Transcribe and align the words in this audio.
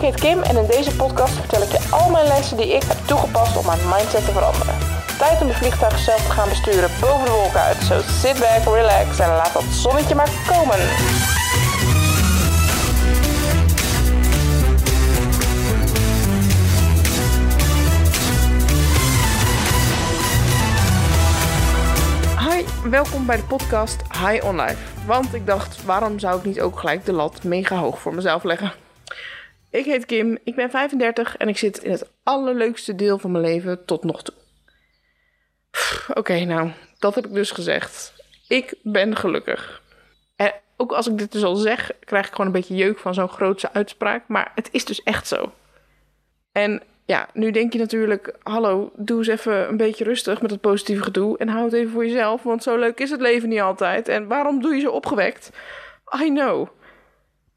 Ik 0.00 0.06
heet 0.06 0.20
Kim 0.20 0.42
en 0.42 0.56
in 0.56 0.66
deze 0.66 0.96
podcast 0.96 1.34
vertel 1.34 1.62
ik 1.62 1.72
je 1.72 1.88
al 1.90 2.10
mijn 2.10 2.26
lessen 2.26 2.56
die 2.56 2.74
ik 2.74 2.82
heb 2.82 2.96
toegepast 3.06 3.56
om 3.56 3.66
mijn 3.66 3.78
mindset 3.88 4.24
te 4.24 4.32
veranderen. 4.32 4.74
Tijd 5.18 5.40
om 5.40 5.46
de 5.46 5.54
vliegtuig 5.54 5.98
zelf 5.98 6.26
te 6.26 6.30
gaan 6.30 6.48
besturen 6.48 6.90
boven 7.00 7.24
de 7.24 7.30
wolken 7.30 7.60
uit. 7.60 7.76
So 7.76 8.00
sit 8.00 8.38
back, 8.38 8.74
relax 8.74 9.18
en 9.18 9.28
laat 9.28 9.52
dat 9.52 9.62
zonnetje 9.62 10.14
maar 10.14 10.30
komen. 10.48 10.78
Welkom 22.90 23.26
bij 23.26 23.36
de 23.36 23.42
podcast 23.42 24.02
High 24.12 24.44
on 24.44 24.56
Life. 24.56 25.06
Want 25.06 25.34
ik 25.34 25.46
dacht, 25.46 25.84
waarom 25.84 26.18
zou 26.18 26.38
ik 26.38 26.44
niet 26.44 26.60
ook 26.60 26.78
gelijk 26.78 27.04
de 27.04 27.12
lat 27.12 27.44
mega 27.44 27.76
hoog 27.76 28.00
voor 28.00 28.14
mezelf 28.14 28.44
leggen? 28.44 28.72
Ik 29.70 29.84
heet 29.84 30.06
Kim, 30.06 30.38
ik 30.44 30.54
ben 30.54 30.70
35 30.70 31.36
en 31.36 31.48
ik 31.48 31.58
zit 31.58 31.78
in 31.78 31.90
het 31.90 32.10
allerleukste 32.22 32.94
deel 32.94 33.18
van 33.18 33.30
mijn 33.30 33.44
leven 33.44 33.84
tot 33.84 34.04
nog 34.04 34.22
toe. 34.22 34.34
Oké, 36.14 36.44
nou, 36.44 36.70
dat 36.98 37.14
heb 37.14 37.26
ik 37.26 37.32
dus 37.32 37.50
gezegd. 37.50 38.14
Ik 38.48 38.74
ben 38.82 39.16
gelukkig. 39.16 39.82
En 40.36 40.52
ook 40.76 40.92
als 40.92 41.06
ik 41.06 41.18
dit 41.18 41.32
dus 41.32 41.42
al 41.42 41.54
zeg, 41.54 41.90
krijg 42.04 42.26
ik 42.26 42.30
gewoon 42.30 42.46
een 42.46 42.52
beetje 42.52 42.74
jeuk 42.74 42.98
van 42.98 43.14
zo'n 43.14 43.28
grootse 43.28 43.72
uitspraak. 43.72 44.28
Maar 44.28 44.52
het 44.54 44.68
is 44.72 44.84
dus 44.84 45.02
echt 45.02 45.26
zo. 45.26 45.52
En 46.52 46.82
ja, 47.04 47.28
nu 47.32 47.50
denk 47.50 47.72
je 47.72 47.78
natuurlijk, 47.78 48.36
hallo, 48.42 48.92
doe 48.96 49.18
eens 49.18 49.26
even 49.26 49.68
een 49.68 49.76
beetje 49.76 50.04
rustig 50.04 50.42
met 50.42 50.50
het 50.50 50.60
positieve 50.60 51.02
gedoe. 51.02 51.38
En 51.38 51.48
hou 51.48 51.64
het 51.64 51.72
even 51.72 51.92
voor 51.92 52.06
jezelf, 52.06 52.42
want 52.42 52.62
zo 52.62 52.76
leuk 52.76 53.00
is 53.00 53.10
het 53.10 53.20
leven 53.20 53.48
niet 53.48 53.60
altijd. 53.60 54.08
En 54.08 54.26
waarom 54.26 54.62
doe 54.62 54.74
je 54.74 54.80
zo 54.80 54.90
opgewekt? 54.90 55.50
I 56.22 56.28
know. 56.28 56.68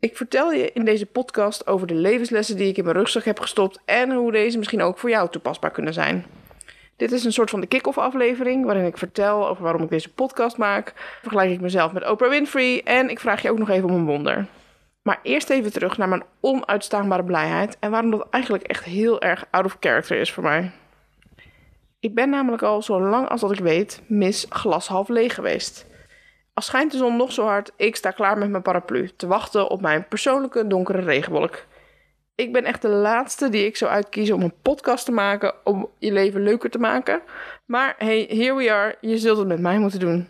Ik 0.03 0.17
vertel 0.17 0.51
je 0.51 0.71
in 0.73 0.85
deze 0.85 1.05
podcast 1.05 1.67
over 1.67 1.87
de 1.87 1.93
levenslessen 1.93 2.57
die 2.57 2.67
ik 2.67 2.77
in 2.77 2.83
mijn 2.83 2.95
rugzak 2.95 3.23
heb 3.23 3.39
gestopt 3.39 3.79
en 3.85 4.11
hoe 4.11 4.31
deze 4.31 4.57
misschien 4.57 4.81
ook 4.81 4.97
voor 4.97 5.09
jou 5.09 5.29
toepasbaar 5.29 5.71
kunnen 5.71 5.93
zijn. 5.93 6.25
Dit 6.95 7.11
is 7.11 7.23
een 7.23 7.33
soort 7.33 7.49
van 7.49 7.59
de 7.59 7.67
kick-off 7.67 7.97
aflevering 7.97 8.65
waarin 8.65 8.85
ik 8.85 8.97
vertel 8.97 9.47
over 9.47 9.63
waarom 9.63 9.83
ik 9.83 9.89
deze 9.89 10.13
podcast 10.13 10.57
maak. 10.57 10.93
Vergelijk 11.21 11.51
ik 11.51 11.61
mezelf 11.61 11.91
met 11.91 12.09
Oprah 12.09 12.29
Winfrey 12.29 12.81
en 12.83 13.09
ik 13.09 13.19
vraag 13.19 13.41
je 13.41 13.51
ook 13.51 13.57
nog 13.57 13.69
even 13.69 13.89
om 13.89 13.95
een 13.95 14.05
wonder. 14.05 14.45
Maar 15.01 15.19
eerst 15.23 15.49
even 15.49 15.71
terug 15.71 15.97
naar 15.97 16.09
mijn 16.09 16.23
onuitstaanbare 16.39 17.23
blijheid 17.23 17.77
en 17.79 17.91
waarom 17.91 18.11
dat 18.11 18.27
eigenlijk 18.29 18.63
echt 18.63 18.83
heel 18.83 19.21
erg 19.21 19.45
out 19.49 19.65
of 19.65 19.77
character 19.79 20.17
is 20.17 20.31
voor 20.31 20.43
mij. 20.43 20.71
Ik 21.99 22.15
ben 22.15 22.29
namelijk 22.29 22.61
al 22.61 22.81
zo 22.81 23.01
lang 23.01 23.29
als 23.29 23.41
dat 23.41 23.51
ik 23.51 23.59
weet 23.59 24.01
mis 24.07 24.45
glas 24.49 24.87
half 24.87 25.07
leeg 25.09 25.35
geweest. 25.35 25.85
Als 26.53 26.65
schijnt 26.65 26.91
de 26.91 26.97
zon 26.97 27.17
nog 27.17 27.31
zo 27.31 27.45
hard, 27.45 27.71
ik 27.75 27.95
sta 27.95 28.11
klaar 28.11 28.37
met 28.37 28.49
mijn 28.49 28.63
paraplu 28.63 29.09
te 29.15 29.27
wachten 29.27 29.69
op 29.69 29.81
mijn 29.81 30.07
persoonlijke 30.07 30.67
donkere 30.67 31.01
regenwolk. 31.01 31.65
Ik 32.35 32.53
ben 32.53 32.63
echt 32.63 32.81
de 32.81 32.89
laatste 32.89 33.49
die 33.49 33.65
ik 33.65 33.77
zou 33.77 33.91
uitkiezen 33.91 34.35
om 34.35 34.41
een 34.41 34.53
podcast 34.61 35.05
te 35.05 35.11
maken 35.11 35.53
om 35.63 35.89
je 35.97 36.11
leven 36.11 36.43
leuker 36.43 36.69
te 36.69 36.79
maken. 36.79 37.21
Maar 37.65 37.95
hey, 37.97 38.25
here 38.29 38.53
we 38.53 38.71
are, 38.71 38.97
je 39.01 39.17
zult 39.17 39.37
het 39.37 39.47
met 39.47 39.59
mij 39.59 39.79
moeten 39.79 39.99
doen. 39.99 40.29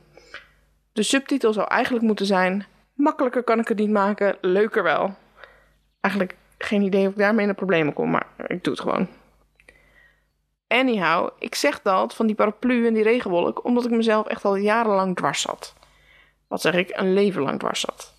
De 0.94 1.04
subtitel 1.04 1.54
zou 1.54 1.68
eigenlijk 1.68 2.06
moeten 2.06 2.26
zijn: 2.26 2.66
Makkelijker 2.94 3.44
kan 3.44 3.60
ik 3.60 3.68
het 3.68 3.78
niet 3.78 3.90
maken, 3.90 4.38
leuker 4.42 4.84
wel. 4.84 5.16
Eigenlijk 6.02 6.36
geen 6.58 6.82
idee 6.82 7.06
of 7.06 7.12
ik 7.12 7.18
daarmee 7.18 7.46
in 7.46 7.52
de 7.52 7.58
problemen 7.58 7.94
kom, 7.94 8.10
maar 8.10 8.28
ik 8.48 8.64
doe 8.64 8.74
het 8.74 8.82
gewoon. 8.82 9.08
Anyhow, 10.68 11.30
ik 11.40 11.56
zeg 11.56 11.82
dat 11.82 12.16
van 12.16 12.26
die 12.26 12.36
paraplu 12.36 12.88
en 12.88 12.94
die 12.94 13.04
regenwolk 13.04 13.66
omdat 13.66 13.86
ik 13.86 13.92
mezelf 13.92 14.28
echt 14.28 14.46
al 14.46 14.56
jarenlang 14.56 15.16
dwars 15.16 15.42
zat 15.42 15.74
wat 16.54 16.62
zeg 16.62 16.74
ik, 16.74 16.92
een 16.94 17.14
leven 17.14 17.42
lang 17.42 17.60
dwars 17.60 17.80
zat. 17.80 18.14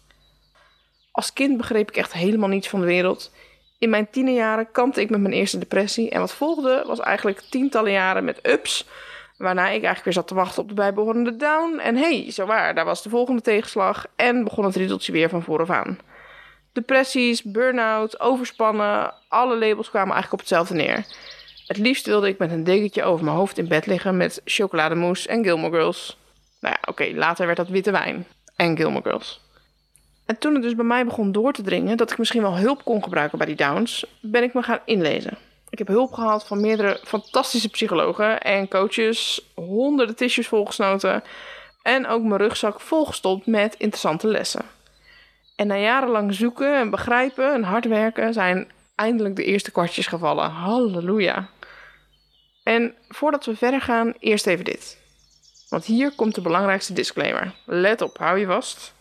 Als 1.10 1.32
kind 1.32 1.56
begreep 1.56 1.88
ik 1.88 1.96
echt 1.96 2.12
helemaal 2.12 2.48
niets 2.48 2.68
van 2.68 2.80
de 2.80 2.86
wereld. 2.86 3.32
In 3.78 3.90
mijn 3.90 4.10
tienerjaren 4.10 4.70
kampte 4.72 5.00
ik 5.00 5.10
met 5.10 5.20
mijn 5.20 5.34
eerste 5.34 5.58
depressie. 5.58 6.10
En 6.10 6.20
wat 6.20 6.32
volgde 6.32 6.84
was 6.86 7.00
eigenlijk 7.00 7.40
tientallen 7.40 7.92
jaren 7.92 8.24
met 8.24 8.48
ups. 8.48 8.86
Waarna 9.38 9.62
ik 9.62 9.70
eigenlijk 9.70 10.04
weer 10.04 10.12
zat 10.12 10.26
te 10.26 10.34
wachten 10.34 10.62
op 10.62 10.68
de 10.68 10.74
bijbehorende 10.74 11.36
down. 11.36 11.78
En 11.78 11.96
hey, 11.96 12.30
zo 12.30 12.46
waar, 12.46 12.74
daar 12.74 12.84
was 12.84 13.02
de 13.02 13.08
volgende 13.08 13.40
tegenslag. 13.40 14.06
En 14.16 14.44
begon 14.44 14.64
het 14.64 14.76
riedeltje 14.76 15.12
weer 15.12 15.28
van 15.28 15.42
vooraf 15.42 15.70
aan. 15.70 15.98
Depressies, 16.72 17.42
burn-out, 17.42 18.20
overspannen, 18.20 19.14
alle 19.28 19.58
labels 19.58 19.90
kwamen 19.90 20.12
eigenlijk 20.12 20.32
op 20.32 20.48
hetzelfde 20.48 20.74
neer. 20.74 21.06
Het 21.66 21.78
liefst 21.78 22.06
wilde 22.06 22.28
ik 22.28 22.38
met 22.38 22.50
een 22.50 22.64
dekentje 22.64 23.02
over 23.02 23.24
mijn 23.24 23.36
hoofd 23.36 23.58
in 23.58 23.68
bed 23.68 23.86
liggen 23.86 24.16
met 24.16 24.40
chocolademousse 24.44 25.28
en 25.28 25.42
Gilmore 25.42 25.76
Girls. 25.76 26.22
Nou 26.64 26.76
ja, 26.80 26.88
oké, 26.90 27.10
later 27.14 27.46
werd 27.46 27.58
dat 27.58 27.68
witte 27.68 27.90
wijn 27.90 28.26
en 28.56 28.76
Gilmore 28.76 29.10
Girls. 29.10 29.40
En 30.26 30.38
toen 30.38 30.54
het 30.54 30.62
dus 30.62 30.74
bij 30.74 30.84
mij 30.84 31.04
begon 31.04 31.32
door 31.32 31.52
te 31.52 31.62
dringen 31.62 31.96
dat 31.96 32.10
ik 32.10 32.18
misschien 32.18 32.42
wel 32.42 32.56
hulp 32.56 32.84
kon 32.84 33.02
gebruiken 33.02 33.38
bij 33.38 33.46
die 33.46 33.56
downs, 33.56 34.06
ben 34.20 34.42
ik 34.42 34.54
me 34.54 34.62
gaan 34.62 34.78
inlezen. 34.84 35.38
Ik 35.68 35.78
heb 35.78 35.86
hulp 35.86 36.12
gehad 36.12 36.46
van 36.46 36.60
meerdere 36.60 37.00
fantastische 37.02 37.68
psychologen 37.68 38.40
en 38.40 38.68
coaches, 38.68 39.50
honderden 39.54 40.16
tissues 40.16 40.48
volgesnoten 40.48 41.22
en 41.82 42.06
ook 42.06 42.22
mijn 42.22 42.40
rugzak 42.40 42.80
volgestopt 42.80 43.46
met 43.46 43.74
interessante 43.74 44.26
lessen. 44.26 44.64
En 45.56 45.66
na 45.66 45.76
jarenlang 45.76 46.34
zoeken 46.34 46.76
en 46.76 46.90
begrijpen 46.90 47.54
en 47.54 47.62
hard 47.62 47.84
werken 47.84 48.32
zijn 48.32 48.70
eindelijk 48.94 49.36
de 49.36 49.44
eerste 49.44 49.70
kwartjes 49.70 50.06
gevallen. 50.06 50.50
Halleluja. 50.50 51.48
En 52.62 52.94
voordat 53.08 53.44
we 53.44 53.56
verder 53.56 53.80
gaan, 53.80 54.14
eerst 54.18 54.46
even 54.46 54.64
dit. 54.64 55.02
Want 55.74 55.86
hier 55.86 56.14
komt 56.14 56.34
de 56.34 56.40
belangrijkste 56.40 56.92
disclaimer. 56.92 57.54
Let 57.64 58.00
op, 58.00 58.18
hou 58.18 58.38
je 58.38 58.46
vast. 58.46 58.94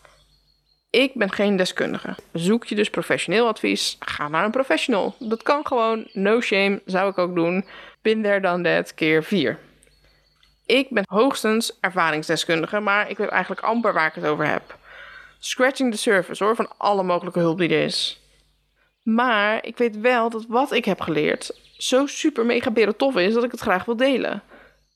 Ik 0.90 1.14
ben 1.14 1.32
geen 1.32 1.56
deskundige. 1.56 2.16
Zoek 2.32 2.64
je 2.64 2.74
dus 2.74 2.90
professioneel 2.90 3.46
advies, 3.46 3.96
ga 3.98 4.28
naar 4.28 4.44
een 4.44 4.50
professional. 4.50 5.14
Dat 5.18 5.42
kan 5.42 5.66
gewoon, 5.66 6.08
no 6.12 6.40
shame, 6.40 6.82
zou 6.84 7.10
ik 7.10 7.18
ook 7.18 7.34
doen. 7.34 7.64
Bin 8.02 8.22
there, 8.22 8.40
done 8.40 8.62
that, 8.62 8.94
keer 8.94 9.24
4. 9.24 9.58
Ik 10.66 10.90
ben 10.90 11.04
hoogstens 11.06 11.78
ervaringsdeskundige, 11.80 12.80
maar 12.80 13.10
ik 13.10 13.18
weet 13.18 13.28
eigenlijk 13.28 13.62
amper 13.62 13.92
waar 13.92 14.06
ik 14.06 14.14
het 14.14 14.26
over 14.26 14.46
heb. 14.46 14.78
Scratching 15.38 15.92
the 15.92 15.98
surface 15.98 16.44
hoor, 16.44 16.56
van 16.56 16.72
alle 16.76 17.02
mogelijke 17.02 17.38
hulp 17.38 17.58
die 17.58 17.68
er 17.68 17.84
is. 17.84 18.20
Maar 19.02 19.66
ik 19.66 19.78
weet 19.78 20.00
wel 20.00 20.30
dat 20.30 20.44
wat 20.48 20.72
ik 20.72 20.84
heb 20.84 21.00
geleerd 21.00 21.62
zo 21.76 22.06
super 22.06 22.46
mega 22.46 22.70
tof 22.96 23.16
is 23.16 23.34
dat 23.34 23.44
ik 23.44 23.50
het 23.50 23.60
graag 23.60 23.84
wil 23.84 23.96
delen. 23.96 24.42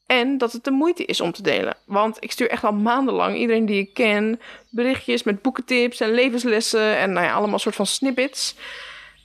En 0.09 0.39
dat 0.39 0.53
het 0.53 0.65
de 0.65 0.71
moeite 0.71 1.05
is 1.05 1.21
om 1.21 1.33
te 1.33 1.43
delen. 1.43 1.77
Want 1.85 2.17
ik 2.21 2.33
stuur 2.33 2.51
echt 2.51 2.65
al 2.65 2.73
maandenlang 2.73 3.37
iedereen 3.37 3.67
die 3.67 3.81
ik 3.81 3.95
ken 3.95 4.41
berichtjes 4.69 5.23
met 5.23 5.43
boekentips 5.43 6.01
en 6.01 6.11
levenslessen 6.11 6.97
en 6.97 7.13
nou 7.13 7.27
ja, 7.27 7.33
allemaal 7.33 7.59
soort 7.59 7.75
van 7.75 7.87
snippets. 7.87 8.55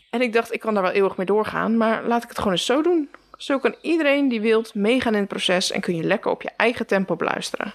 En 0.10 0.22
ik 0.22 0.34
dacht, 0.34 0.54
ik 0.54 0.60
kan 0.60 0.74
daar 0.74 0.84
wel 0.84 0.92
eeuwig 0.92 1.18
mee 1.18 1.26
doorgaan, 1.26 1.78
maar 1.78 2.08
laat 2.08 2.24
ik 2.24 2.30
het 2.30 2.38
gewoon 2.38 2.52
eens 2.52 2.66
zo 2.66 2.82
doen. 2.82 3.10
Zo 3.38 3.60
kan 3.60 3.76
iedereen 3.82 4.28
die 4.28 4.42
wilt 4.42 4.74
meegaan 4.76 5.14
in 5.14 5.20
het 5.20 5.28
proces 5.28 5.72
en 5.72 5.82
kun 5.82 5.96
je 5.96 6.04
lekker 6.04 6.32
op 6.32 6.42
je 6.42 6.52
eigen 6.58 6.88
tempo 6.88 7.16
beluisteren. 7.16 7.74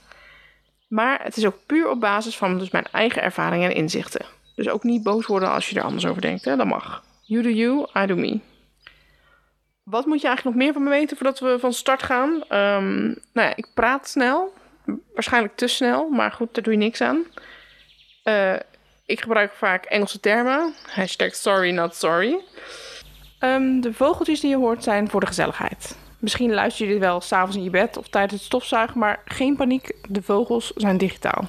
Maar 0.88 1.20
het 1.22 1.36
is 1.36 1.46
ook 1.46 1.58
puur 1.66 1.90
op 1.90 2.00
basis 2.00 2.36
van 2.36 2.58
dus 2.58 2.70
mijn 2.70 2.86
eigen 2.92 3.22
ervaringen 3.22 3.70
en 3.70 3.76
inzichten. 3.76 4.26
Dus 4.54 4.68
ook 4.68 4.82
niet 4.82 5.02
boos 5.02 5.26
worden 5.26 5.50
als 5.50 5.70
je 5.70 5.76
er 5.76 5.84
anders 5.84 6.06
over 6.06 6.22
denkt, 6.22 6.44
hè? 6.44 6.56
dat 6.56 6.66
mag. 6.66 7.02
You 7.22 7.42
do 7.42 7.48
you, 7.48 7.86
I 8.02 8.06
do 8.06 8.16
me. 8.16 8.40
Wat 9.90 10.06
moet 10.06 10.20
je 10.20 10.26
eigenlijk 10.26 10.56
nog 10.56 10.64
meer 10.64 10.74
van 10.74 10.82
me 10.82 10.90
weten 10.90 11.16
voordat 11.16 11.38
we 11.38 11.58
van 11.58 11.72
start 11.72 12.02
gaan? 12.02 12.30
Um, 12.32 13.04
nou 13.32 13.48
ja, 13.48 13.52
ik 13.56 13.66
praat 13.74 14.08
snel. 14.08 14.52
Waarschijnlijk 15.14 15.56
te 15.56 15.66
snel, 15.66 16.08
maar 16.08 16.32
goed, 16.32 16.54
daar 16.54 16.64
doe 16.64 16.72
je 16.72 16.78
niks 16.78 17.00
aan. 17.00 17.24
Uh, 18.24 18.54
ik 19.06 19.20
gebruik 19.20 19.52
vaak 19.52 19.84
Engelse 19.84 20.20
termen. 20.20 20.74
Hashtag 20.86 21.34
sorry, 21.34 21.70
not 21.70 21.94
sorry. 21.94 22.40
Um, 23.40 23.80
de 23.80 23.92
vogeltjes 23.92 24.40
die 24.40 24.50
je 24.50 24.56
hoort 24.56 24.82
zijn 24.82 25.08
voor 25.08 25.20
de 25.20 25.26
gezelligheid. 25.26 25.96
Misschien 26.18 26.54
luister 26.54 26.86
je 26.86 26.92
dit 26.92 27.00
wel 27.00 27.20
s'avonds 27.20 27.56
in 27.56 27.62
je 27.62 27.70
bed 27.70 27.96
of 27.96 28.08
tijdens 28.08 28.32
het 28.32 28.42
stofzuigen, 28.42 28.98
maar 28.98 29.22
geen 29.24 29.56
paniek, 29.56 29.96
de 30.08 30.22
vogels 30.22 30.72
zijn 30.76 30.98
digitaal. 30.98 31.48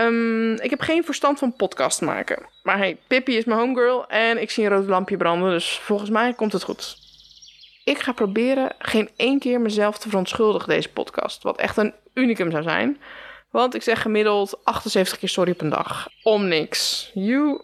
Um, 0.00 0.54
ik 0.54 0.70
heb 0.70 0.80
geen 0.80 1.04
verstand 1.04 1.38
van 1.38 1.52
podcast 1.52 2.00
maken. 2.00 2.46
Maar 2.62 2.78
hey, 2.78 2.98
Pippi 3.06 3.36
is 3.36 3.44
mijn 3.44 3.58
homegirl 3.58 4.08
en 4.08 4.40
ik 4.40 4.50
zie 4.50 4.64
een 4.64 4.70
rood 4.70 4.86
lampje 4.86 5.16
branden, 5.16 5.50
dus 5.50 5.78
volgens 5.78 6.10
mij 6.10 6.32
komt 6.32 6.52
het 6.52 6.62
goed. 6.62 6.96
Ik 7.84 7.98
ga 7.98 8.12
proberen 8.12 8.74
geen 8.78 9.10
één 9.16 9.38
keer 9.38 9.60
mezelf 9.60 9.98
te 9.98 10.08
verontschuldigen 10.08 10.68
deze 10.68 10.88
podcast, 10.88 11.42
wat 11.42 11.58
echt 11.58 11.76
een 11.76 11.94
unicum 12.14 12.50
zou 12.50 12.62
zijn. 12.62 13.00
Want 13.50 13.74
ik 13.74 13.82
zeg 13.82 14.02
gemiddeld 14.02 14.64
78 14.64 15.18
keer 15.18 15.28
sorry 15.28 15.50
op 15.50 15.60
een 15.60 15.68
dag. 15.68 16.08
Om 16.22 16.48
niks. 16.48 17.10
You. 17.14 17.60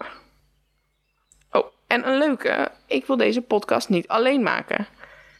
Oh, 1.50 1.66
en 1.86 2.08
een 2.08 2.19
leuke. 2.19 2.70
Ik 2.86 3.06
wil 3.06 3.16
deze 3.16 3.40
podcast 3.40 3.88
niet 3.88 4.08
alleen 4.08 4.42
maken. 4.42 4.86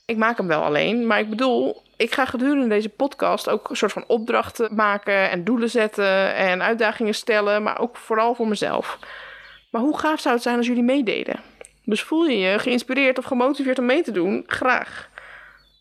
Ik 0.07 0.17
maak 0.17 0.37
hem 0.37 0.47
wel 0.47 0.63
alleen, 0.63 1.07
maar 1.07 1.19
ik 1.19 1.31
bedoel, 1.31 1.83
ik 1.97 2.15
ga 2.15 2.25
gedurende 2.25 2.69
deze 2.69 2.89
podcast 2.89 3.49
ook 3.49 3.71
een 3.71 3.77
soort 3.77 3.93
van 3.93 4.05
opdrachten 4.07 4.75
maken 4.75 5.31
en 5.31 5.45
doelen 5.45 5.71
zetten 5.71 6.35
en 6.35 6.63
uitdagingen 6.63 7.15
stellen, 7.15 7.63
maar 7.63 7.79
ook 7.79 7.97
vooral 7.97 8.35
voor 8.35 8.49
mezelf. 8.49 8.99
Maar 9.71 9.83
hoe 9.83 9.99
gaaf 9.99 10.21
zou 10.21 10.35
het 10.35 10.43
zijn 10.43 10.57
als 10.57 10.67
jullie 10.67 10.83
meededen? 10.83 11.41
Dus 11.85 12.03
voel 12.03 12.25
je 12.25 12.39
je 12.39 12.59
geïnspireerd 12.59 13.19
of 13.19 13.25
gemotiveerd 13.25 13.79
om 13.79 13.85
mee 13.85 14.03
te 14.03 14.11
doen? 14.11 14.45
Graag. 14.47 15.09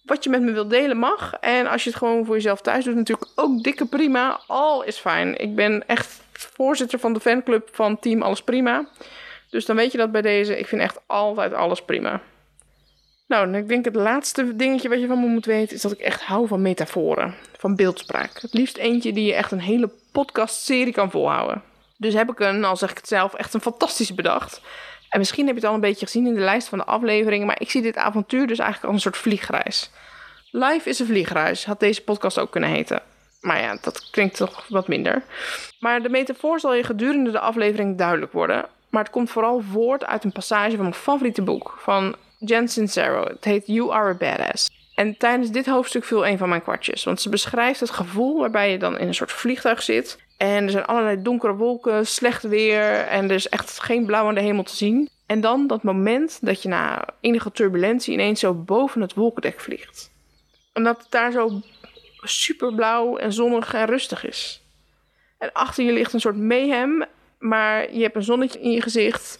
Wat 0.03 0.23
je 0.23 0.29
met 0.29 0.41
me 0.41 0.51
wilt 0.51 0.69
delen 0.69 0.97
mag. 0.97 1.33
En 1.33 1.67
als 1.67 1.83
je 1.83 1.89
het 1.89 1.99
gewoon 1.99 2.25
voor 2.25 2.35
jezelf 2.35 2.61
thuis 2.61 2.85
doet, 2.85 2.95
natuurlijk 2.95 3.31
ook 3.35 3.63
dikke 3.63 3.85
prima. 3.85 4.39
Al 4.47 4.83
is 4.83 4.97
fijn. 4.97 5.37
Ik 5.39 5.55
ben 5.55 5.87
echt 5.87 6.21
voorzitter 6.31 6.99
van 6.99 7.13
de 7.13 7.19
fanclub 7.19 7.69
van 7.71 7.99
Team 7.99 8.21
Alles 8.21 8.43
Prima. 8.43 8.87
Dus 9.49 9.65
dan 9.65 9.75
weet 9.75 9.91
je 9.91 9.97
dat 9.97 10.11
bij 10.11 10.21
deze. 10.21 10.59
Ik 10.59 10.67
vind 10.67 10.81
echt 10.81 10.99
altijd 11.05 11.53
alles 11.53 11.81
prima. 11.81 12.21
Nou, 13.27 13.47
en 13.47 13.55
ik 13.55 13.67
denk 13.67 13.85
het 13.85 13.95
laatste 13.95 14.55
dingetje 14.55 14.89
wat 14.89 14.99
je 14.99 15.07
van 15.07 15.19
me 15.19 15.27
moet 15.27 15.45
weten... 15.45 15.75
is 15.75 15.81
dat 15.81 15.91
ik 15.91 15.99
echt 15.99 16.21
hou 16.21 16.47
van 16.47 16.61
metaforen. 16.61 17.35
Van 17.57 17.75
beeldspraak. 17.75 18.41
Het 18.41 18.53
liefst 18.53 18.77
eentje 18.77 19.13
die 19.13 19.25
je 19.25 19.33
echt 19.33 19.51
een 19.51 19.59
hele 19.59 19.89
podcastserie 20.11 20.93
kan 20.93 21.11
volhouden. 21.11 21.61
Dus 21.97 22.13
heb 22.13 22.31
ik 22.31 22.39
een, 22.39 22.63
al 22.63 22.77
zeg 22.77 22.91
ik 22.91 22.97
het 22.97 23.07
zelf, 23.07 23.33
echt 23.33 23.53
een 23.53 23.61
fantastische 23.61 24.13
bedacht. 24.13 24.61
En 25.09 25.19
misschien 25.19 25.45
heb 25.45 25.55
je 25.55 25.61
het 25.61 25.69
al 25.69 25.75
een 25.75 25.81
beetje 25.81 26.05
gezien 26.05 26.27
in 26.27 26.33
de 26.33 26.39
lijst 26.39 26.67
van 26.67 26.77
de 26.77 26.85
afleveringen... 26.85 27.47
maar 27.47 27.61
ik 27.61 27.71
zie 27.71 27.81
dit 27.81 27.97
avontuur 27.97 28.47
dus 28.47 28.59
eigenlijk 28.59 28.93
als 28.93 28.95
een 28.95 29.11
soort 29.11 29.23
vliegreis. 29.23 29.91
Live 30.51 30.89
is 30.89 30.99
een 30.99 31.05
vliegreis, 31.05 31.65
had 31.65 31.79
deze 31.79 32.03
podcast 32.03 32.39
ook 32.39 32.51
kunnen 32.51 32.69
heten. 32.69 33.01
Maar 33.41 33.61
ja, 33.61 33.77
dat 33.81 34.09
klinkt 34.09 34.37
toch 34.37 34.67
wat 34.67 34.87
minder. 34.87 35.23
Maar 35.79 36.01
de 36.01 36.09
metafoor 36.09 36.59
zal 36.59 36.73
je 36.73 36.83
gedurende 36.83 37.31
de 37.31 37.39
aflevering 37.39 37.97
duidelijk 37.97 38.31
worden. 38.31 38.65
Maar 38.89 39.03
het 39.03 39.11
komt 39.11 39.29
vooral 39.29 39.61
voort 39.71 40.05
uit 40.05 40.23
een 40.23 40.31
passage 40.31 40.71
van 40.71 40.81
mijn 40.81 40.93
favoriete 40.93 41.41
boek 41.41 41.75
van 41.79 42.15
Jen 42.45 42.67
Sincero. 42.67 43.23
Het 43.23 43.43
heet 43.43 43.67
You 43.67 43.91
Are 43.91 44.09
a 44.09 44.13
Badass. 44.13 44.69
En 44.95 45.17
tijdens 45.17 45.51
dit 45.51 45.65
hoofdstuk 45.65 46.03
viel 46.03 46.27
een 46.27 46.37
van 46.37 46.49
mijn 46.49 46.61
kwartjes. 46.61 47.03
Want 47.03 47.21
ze 47.21 47.29
beschrijft 47.29 47.79
het 47.79 47.89
gevoel 47.89 48.39
waarbij 48.39 48.71
je 48.71 48.77
dan 48.77 48.97
in 48.97 49.07
een 49.07 49.13
soort 49.13 49.31
vliegtuig 49.31 49.81
zit. 49.81 50.17
En 50.37 50.63
er 50.63 50.69
zijn 50.69 50.85
allerlei 50.85 51.21
donkere 51.21 51.53
wolken, 51.53 52.07
slecht 52.07 52.43
weer. 52.43 52.93
En 52.93 53.29
er 53.29 53.35
is 53.35 53.49
echt 53.49 53.79
geen 53.79 54.05
blauw 54.05 54.27
aan 54.27 54.35
de 54.35 54.41
hemel 54.41 54.63
te 54.63 54.75
zien. 54.75 55.09
En 55.25 55.41
dan 55.41 55.67
dat 55.67 55.83
moment 55.83 56.37
dat 56.41 56.61
je 56.61 56.69
na 56.69 57.05
enige 57.21 57.51
turbulentie 57.51 58.13
ineens 58.13 58.39
zo 58.39 58.53
boven 58.53 59.01
het 59.01 59.13
wolkendek 59.13 59.59
vliegt. 59.59 60.11
En 60.73 60.83
dat 60.83 60.97
het 60.97 61.11
daar 61.11 61.31
zo 61.31 61.61
super 62.21 62.73
blauw 62.73 63.17
en 63.17 63.33
zonnig 63.33 63.73
en 63.73 63.85
rustig 63.85 64.25
is. 64.25 64.61
En 65.37 65.51
achter 65.53 65.83
je 65.83 65.91
ligt 65.91 66.13
een 66.13 66.19
soort 66.19 66.37
mayhem, 66.37 67.05
maar 67.39 67.93
je 67.93 68.01
hebt 68.01 68.15
een 68.15 68.23
zonnetje 68.23 68.61
in 68.61 68.71
je 68.71 68.81
gezicht 68.81 69.39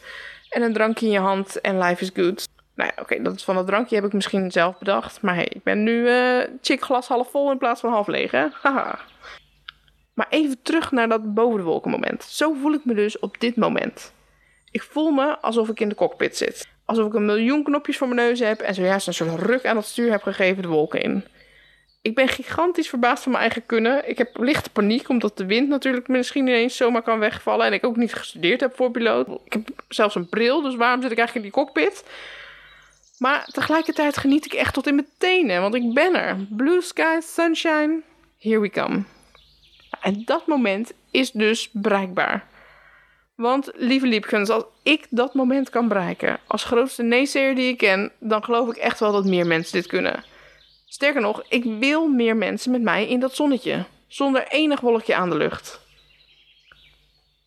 en 0.50 0.62
een 0.62 0.74
drankje 0.74 1.06
in 1.06 1.12
je 1.12 1.20
hand 1.20 1.62
en 1.62 1.80
life 1.80 2.02
is 2.02 2.12
good. 2.14 2.48
Nou 2.76 2.92
ja, 2.96 3.02
oké, 3.02 3.22
dat 3.22 3.44
van 3.44 3.56
dat 3.56 3.68
drankje 3.68 3.96
heb 3.96 4.06
ik 4.06 4.14
misschien 4.14 4.52
zelf 4.52 4.78
bedacht. 4.78 5.22
Maar 5.22 5.36
hey, 5.36 5.48
ik 5.50 5.64
ben 5.64 5.84
nu 5.84 6.10
uh, 6.10 6.44
chick 6.62 6.82
glas 6.82 7.08
half 7.08 7.32
vol 7.32 7.52
in 7.52 7.58
plaats 7.58 7.82
van 7.82 7.92
half 7.92 8.08
leeg, 8.08 8.32
hè? 8.32 8.48
Haha. 8.62 9.00
Maar 10.14 10.28
even 10.30 10.62
terug 10.62 10.92
naar 10.92 11.10
dat 11.10 11.34
boven 11.34 11.58
de 11.58 11.64
wolken 11.64 11.92
moment. 11.92 12.24
Zo 12.24 12.54
voel 12.54 12.74
ik 12.74 12.86
me 12.86 12.94
dus 12.94 13.20
op 13.20 13.40
dit 13.40 13.56
moment. 13.56 14.14
Ik 14.72 14.82
voel 14.84 15.12
me 15.12 15.38
alsof 15.40 15.70
ik 15.70 15.80
in 15.80 15.90
de 15.90 15.96
cockpit 15.96 16.38
zit. 16.38 16.68
Alsof 16.86 17.08
ik 17.08 17.14
een 17.14 17.26
miljoen 17.26 17.64
knopjes 17.64 17.98
voor 17.98 18.08
mijn 18.08 18.28
neus 18.28 18.40
heb 18.40 18.60
en 18.60 18.74
zojuist 18.74 19.08
een 19.08 19.14
soort 19.14 19.42
ruk 19.42 19.66
aan 19.66 19.76
het 19.76 19.86
stuur 19.86 20.12
heb 20.12 20.22
gegeven 20.22 20.62
de 20.62 20.68
wolken 20.68 21.02
in. 21.02 21.26
Ik 22.02 22.16
ben 22.16 22.28
gigantisch 22.28 22.90
verbaasd 22.90 23.24
van 23.24 23.32
mijn 23.32 23.44
eigen 23.44 23.66
kunnen. 23.66 24.10
Ik 24.10 24.18
heb 24.18 24.38
lichte 24.38 24.70
paniek, 24.70 25.10
omdat 25.10 25.38
de 25.38 25.46
wind 25.46 25.70
natuurlijk 25.70 26.08
misschien 26.08 26.48
ineens 26.48 26.78
zomaar 26.78 27.02
kan 27.02 27.20
wegvallen. 27.20 27.66
En 27.66 27.74
ik 27.74 27.86
ook 27.86 27.96
niet 27.96 28.14
gestudeerd 28.14 28.60
heb 28.60 28.76
voor 28.76 28.92
piloot. 28.92 29.28
Ik 29.46 29.54
heb 29.54 29.70
zelfs 29.88 30.16
een 30.16 30.30
bril, 30.30 30.62
dus 30.62 30.76
waarom 30.76 31.02
zit 31.02 31.12
ik 31.12 31.18
eigenlijk 31.18 31.46
in 31.46 31.54
die 31.54 31.64
cockpit? 31.64 32.04
Maar 33.24 33.46
tegelijkertijd 33.52 34.18
geniet 34.18 34.46
ik 34.46 34.54
echt 34.54 34.74
tot 34.74 34.88
in 34.88 34.96
mijn 34.96 35.08
tenen, 35.18 35.62
want 35.62 35.76
ik 35.76 35.94
ben 35.94 36.16
er. 36.16 36.38
Blue 36.50 36.82
sky, 36.82 37.20
sunshine, 37.22 38.02
here 38.40 38.60
we 38.60 38.70
come. 38.70 39.04
En 40.02 40.22
dat 40.26 40.48
moment 40.48 40.94
is 41.12 41.32
dus 41.32 41.70
bereikbaar. 41.72 42.48
Want, 43.36 43.72
lieve 43.76 44.08
liefkens, 44.08 44.50
als 44.50 44.64
ik 44.82 45.08
dat 45.10 45.34
moment 45.34 45.70
kan 45.70 45.88
bereiken, 45.88 46.40
als 46.48 46.64
grootste 46.64 47.04
neeseer 47.04 47.56
die 47.56 47.68
ik 47.68 47.78
ken, 47.78 48.12
dan 48.20 48.44
geloof 48.44 48.70
ik 48.70 48.76
echt 48.78 49.00
wel 49.00 49.12
dat 49.12 49.26
meer 49.26 49.48
mensen 49.48 49.74
dit 49.74 49.88
kunnen. 49.88 50.24
Sterker 50.86 51.22
nog, 51.22 51.44
ik 51.50 51.64
wil 51.64 52.08
meer 52.08 52.36
mensen 52.36 52.72
met 52.72 52.82
mij 52.82 53.08
in 53.08 53.20
dat 53.20 53.36
zonnetje, 53.36 53.86
zonder 54.08 54.48
enig 54.48 54.80
wolkje 54.80 55.16
aan 55.16 55.30
de 55.30 55.38
lucht. 55.38 55.82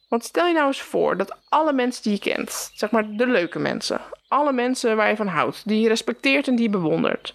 Want 0.08 0.24
stel 0.24 0.46
je 0.46 0.54
nou 0.54 0.66
eens 0.66 0.82
voor 0.82 1.16
dat 1.16 1.38
alle 1.48 1.72
mensen 1.72 2.02
die 2.02 2.12
je 2.12 2.18
kent, 2.18 2.70
zeg 2.74 2.90
maar 2.90 3.16
de 3.16 3.26
leuke 3.26 3.58
mensen, 3.58 4.00
alle 4.28 4.52
mensen 4.52 4.96
waar 4.96 5.08
je 5.08 5.16
van 5.16 5.26
houdt, 5.26 5.62
die 5.68 5.80
je 5.80 5.88
respecteert 5.88 6.48
en 6.48 6.54
die 6.54 6.64
je 6.64 6.70
bewondert. 6.70 7.34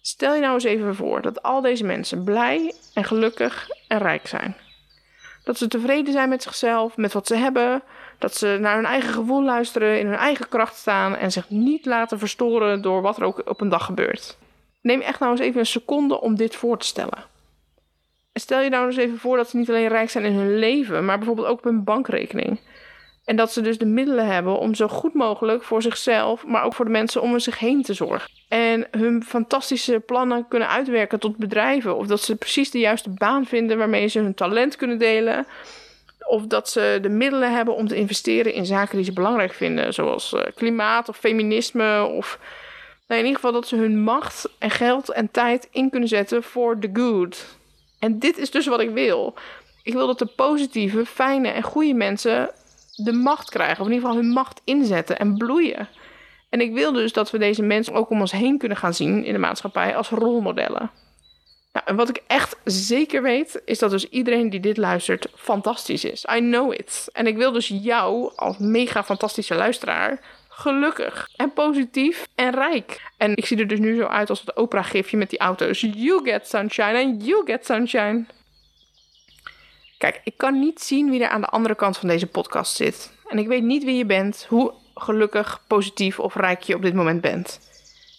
Stel 0.00 0.34
je 0.34 0.40
nou 0.40 0.54
eens 0.54 0.64
even 0.64 0.94
voor 0.94 1.22
dat 1.22 1.42
al 1.42 1.60
deze 1.60 1.84
mensen 1.84 2.24
blij 2.24 2.74
en 2.94 3.04
gelukkig 3.04 3.68
en 3.88 3.98
rijk 3.98 4.26
zijn. 4.26 4.56
Dat 5.44 5.58
ze 5.58 5.68
tevreden 5.68 6.12
zijn 6.12 6.28
met 6.28 6.42
zichzelf, 6.42 6.96
met 6.96 7.12
wat 7.12 7.26
ze 7.26 7.34
hebben, 7.34 7.82
dat 8.18 8.36
ze 8.36 8.56
naar 8.60 8.74
hun 8.74 8.86
eigen 8.86 9.12
gevoel 9.12 9.42
luisteren, 9.42 9.98
in 9.98 10.06
hun 10.06 10.16
eigen 10.16 10.48
kracht 10.48 10.76
staan 10.76 11.16
en 11.16 11.32
zich 11.32 11.50
niet 11.50 11.86
laten 11.86 12.18
verstoren 12.18 12.82
door 12.82 13.02
wat 13.02 13.16
er 13.16 13.24
ook 13.24 13.42
op 13.48 13.60
een 13.60 13.68
dag 13.68 13.84
gebeurt. 13.84 14.38
Neem 14.80 15.00
echt 15.00 15.20
nou 15.20 15.32
eens 15.32 15.40
even 15.40 15.60
een 15.60 15.66
seconde 15.66 16.20
om 16.20 16.36
dit 16.36 16.56
voor 16.56 16.78
te 16.78 16.86
stellen. 16.86 17.24
Stel 18.34 18.60
je 18.60 18.70
nou 18.70 18.86
eens 18.86 18.96
even 18.96 19.18
voor 19.18 19.36
dat 19.36 19.48
ze 19.48 19.56
niet 19.56 19.68
alleen 19.68 19.88
rijk 19.88 20.10
zijn 20.10 20.24
in 20.24 20.32
hun 20.32 20.58
leven, 20.58 21.04
maar 21.04 21.16
bijvoorbeeld 21.18 21.46
ook 21.46 21.58
op 21.58 21.64
hun 21.64 21.84
bankrekening. 21.84 22.60
En 23.24 23.36
dat 23.36 23.52
ze 23.52 23.60
dus 23.60 23.78
de 23.78 23.86
middelen 23.86 24.26
hebben 24.26 24.58
om 24.58 24.74
zo 24.74 24.88
goed 24.88 25.14
mogelijk 25.14 25.62
voor 25.62 25.82
zichzelf, 25.82 26.46
maar 26.46 26.64
ook 26.64 26.74
voor 26.74 26.84
de 26.84 26.90
mensen 26.90 27.22
om 27.22 27.38
zich 27.38 27.58
heen 27.58 27.82
te 27.82 27.94
zorgen. 27.94 28.30
En 28.48 28.86
hun 28.90 29.24
fantastische 29.24 30.00
plannen 30.06 30.48
kunnen 30.48 30.68
uitwerken 30.68 31.20
tot 31.20 31.36
bedrijven. 31.36 31.96
Of 31.96 32.06
dat 32.06 32.20
ze 32.20 32.36
precies 32.36 32.70
de 32.70 32.78
juiste 32.78 33.10
baan 33.10 33.46
vinden 33.46 33.78
waarmee 33.78 34.06
ze 34.06 34.18
hun 34.18 34.34
talent 34.34 34.76
kunnen 34.76 34.98
delen. 34.98 35.46
Of 36.26 36.46
dat 36.46 36.68
ze 36.68 36.98
de 37.02 37.08
middelen 37.08 37.54
hebben 37.54 37.74
om 37.74 37.88
te 37.88 37.96
investeren 37.96 38.52
in 38.52 38.66
zaken 38.66 38.96
die 38.96 39.04
ze 39.04 39.12
belangrijk 39.12 39.52
vinden, 39.52 39.94
zoals 39.94 40.32
eh, 40.32 40.40
klimaat 40.54 41.08
of 41.08 41.16
feminisme 41.16 42.04
of 42.04 42.38
nou, 43.06 43.20
in 43.20 43.26
ieder 43.26 43.40
geval 43.40 43.60
dat 43.60 43.68
ze 43.68 43.76
hun 43.76 44.02
macht 44.02 44.48
en 44.58 44.70
geld 44.70 45.12
en 45.12 45.30
tijd 45.30 45.68
in 45.70 45.90
kunnen 45.90 46.08
zetten 46.08 46.42
voor 46.42 46.78
the 46.78 46.90
good. 46.92 47.56
En 48.04 48.18
dit 48.18 48.38
is 48.38 48.50
dus 48.50 48.66
wat 48.66 48.80
ik 48.80 48.90
wil. 48.90 49.34
Ik 49.82 49.92
wil 49.92 50.06
dat 50.06 50.18
de 50.18 50.26
positieve, 50.26 51.06
fijne 51.06 51.48
en 51.48 51.62
goede 51.62 51.94
mensen 51.94 52.50
de 52.94 53.12
macht 53.12 53.50
krijgen. 53.50 53.80
Of 53.80 53.86
in 53.86 53.92
ieder 53.92 54.08
geval 54.08 54.22
hun 54.22 54.32
macht 54.32 54.60
inzetten 54.64 55.18
en 55.18 55.36
bloeien. 55.36 55.88
En 56.50 56.60
ik 56.60 56.72
wil 56.72 56.92
dus 56.92 57.12
dat 57.12 57.30
we 57.30 57.38
deze 57.38 57.62
mensen 57.62 57.94
ook 57.94 58.10
om 58.10 58.20
ons 58.20 58.32
heen 58.32 58.58
kunnen 58.58 58.76
gaan 58.76 58.94
zien 58.94 59.24
in 59.24 59.32
de 59.32 59.38
maatschappij 59.38 59.96
als 59.96 60.08
rolmodellen. 60.08 60.90
Nou, 61.72 61.86
en 61.86 61.96
wat 61.96 62.08
ik 62.08 62.22
echt 62.26 62.56
zeker 62.64 63.22
weet, 63.22 63.62
is 63.64 63.78
dat 63.78 63.90
dus 63.90 64.08
iedereen 64.08 64.50
die 64.50 64.60
dit 64.60 64.76
luistert 64.76 65.26
fantastisch 65.34 66.04
is. 66.04 66.26
I 66.36 66.38
know 66.38 66.72
it. 66.72 67.08
En 67.12 67.26
ik 67.26 67.36
wil 67.36 67.52
dus 67.52 67.68
jou 67.68 68.32
als 68.36 68.58
mega 68.58 69.04
fantastische 69.04 69.54
luisteraar 69.54 70.20
gelukkig 70.56 71.28
en 71.36 71.52
positief 71.52 72.28
en 72.34 72.50
rijk. 72.50 73.10
En 73.16 73.36
ik 73.36 73.46
zie 73.46 73.58
er 73.58 73.66
dus 73.66 73.78
nu 73.78 73.96
zo 73.96 74.06
uit 74.06 74.30
als 74.30 74.40
het 74.40 74.54
Oprah-gifje 74.54 75.16
met 75.16 75.30
die 75.30 75.38
auto's. 75.38 75.80
You 75.80 76.24
get 76.24 76.48
sunshine 76.48 77.02
and 77.04 77.26
you 77.26 77.42
get 77.46 77.66
sunshine. 77.66 78.24
Kijk, 79.98 80.20
ik 80.24 80.36
kan 80.36 80.58
niet 80.58 80.80
zien 80.80 81.10
wie 81.10 81.22
er 81.22 81.28
aan 81.28 81.40
de 81.40 81.46
andere 81.46 81.74
kant 81.74 81.98
van 81.98 82.08
deze 82.08 82.26
podcast 82.26 82.76
zit. 82.76 83.12
En 83.28 83.38
ik 83.38 83.46
weet 83.46 83.62
niet 83.62 83.84
wie 83.84 83.96
je 83.96 84.06
bent, 84.06 84.46
hoe 84.48 84.74
gelukkig, 84.94 85.62
positief 85.66 86.18
of 86.18 86.34
rijk 86.34 86.62
je 86.62 86.74
op 86.74 86.82
dit 86.82 86.94
moment 86.94 87.20
bent. 87.20 87.60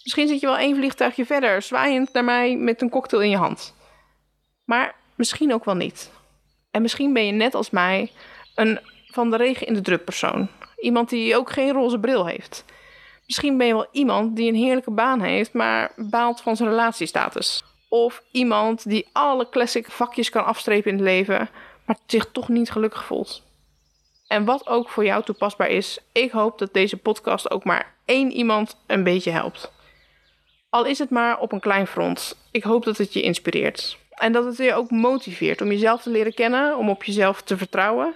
Misschien 0.03 0.27
zit 0.27 0.39
je 0.39 0.45
wel 0.45 0.57
één 0.57 0.75
vliegtuigje 0.75 1.25
verder, 1.25 1.61
zwaaiend 1.61 2.13
naar 2.13 2.23
mij 2.23 2.55
met 2.55 2.81
een 2.81 2.89
cocktail 2.89 3.21
in 3.21 3.29
je 3.29 3.37
hand. 3.37 3.75
Maar 4.63 4.95
misschien 5.15 5.53
ook 5.53 5.65
wel 5.65 5.75
niet. 5.75 6.11
En 6.71 6.81
misschien 6.81 7.13
ben 7.13 7.25
je 7.25 7.31
net 7.31 7.55
als 7.55 7.69
mij 7.69 8.11
een 8.55 8.79
van 9.07 9.31
de 9.31 9.37
regen 9.37 9.67
in 9.67 9.73
de 9.73 9.81
druk 9.81 10.03
persoon. 10.03 10.49
Iemand 10.85 11.09
die 11.09 11.37
ook 11.37 11.51
geen 11.51 11.71
roze 11.71 11.99
bril 11.99 12.25
heeft. 12.25 12.65
Misschien 13.25 13.57
ben 13.57 13.67
je 13.67 13.73
wel 13.73 13.87
iemand 13.91 14.35
die 14.35 14.49
een 14.49 14.55
heerlijke 14.55 14.91
baan 14.91 15.21
heeft, 15.21 15.53
maar 15.53 15.91
baalt 15.95 16.41
van 16.41 16.55
zijn 16.55 16.69
relatiestatus. 16.69 17.63
Of 17.89 18.23
iemand 18.31 18.89
die 18.89 19.07
alle 19.11 19.49
classic 19.49 19.91
vakjes 19.91 20.29
kan 20.29 20.45
afstrepen 20.45 20.91
in 20.91 20.97
het 20.97 21.05
leven, 21.05 21.49
maar 21.85 21.97
zich 22.05 22.31
toch 22.31 22.49
niet 22.49 22.71
gelukkig 22.71 23.05
voelt. 23.05 23.43
En 24.27 24.45
wat 24.45 24.67
ook 24.67 24.89
voor 24.89 25.05
jou 25.05 25.23
toepasbaar 25.23 25.69
is, 25.69 25.99
ik 26.11 26.31
hoop 26.31 26.59
dat 26.59 26.73
deze 26.73 26.97
podcast 26.97 27.51
ook 27.51 27.63
maar 27.63 27.93
één 28.05 28.31
iemand 28.31 28.77
een 28.87 29.03
beetje 29.03 29.31
helpt. 29.31 29.71
Al 30.69 30.85
is 30.85 30.99
het 30.99 31.09
maar 31.09 31.39
op 31.39 31.51
een 31.51 31.59
klein 31.59 31.87
front. 31.87 32.37
Ik 32.51 32.63
hoop 32.63 32.83
dat 32.83 32.97
het 32.97 33.13
je 33.13 33.21
inspireert. 33.21 33.97
En 34.09 34.31
dat 34.31 34.45
het 34.45 34.57
je 34.57 34.73
ook 34.73 34.91
motiveert 34.91 35.61
om 35.61 35.67
jezelf 35.67 36.01
te 36.01 36.09
leren 36.09 36.33
kennen, 36.33 36.77
om 36.77 36.89
op 36.89 37.03
jezelf 37.03 37.41
te 37.41 37.57
vertrouwen 37.57 38.15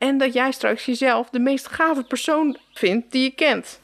en 0.00 0.18
dat 0.18 0.32
jij 0.32 0.52
straks 0.52 0.84
jezelf 0.84 1.30
de 1.30 1.38
meest 1.38 1.66
gave 1.66 2.02
persoon 2.02 2.56
vindt 2.72 3.12
die 3.12 3.22
je 3.22 3.30
kent. 3.30 3.80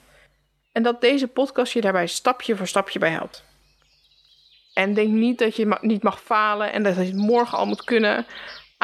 En 0.73 0.83
dat 0.83 1.01
deze 1.01 1.27
podcast 1.27 1.73
je 1.73 1.81
daarbij 1.81 2.07
stapje 2.07 2.57
voor 2.57 2.67
stapje 2.67 2.99
bij 2.99 3.11
helpt. 3.11 3.45
En 4.75 4.95
denk 4.95 5.13
niet 5.13 5.39
dat 5.39 5.57
je 5.57 5.79
niet 5.81 6.03
mag 6.03 6.23
falen 6.23 6.73
en 6.73 6.83
dat 6.83 6.95
je 6.95 7.01
het 7.01 7.15
morgen 7.15 7.59
al 7.59 7.67
moet 7.67 7.85
kunnen. 7.85 8.27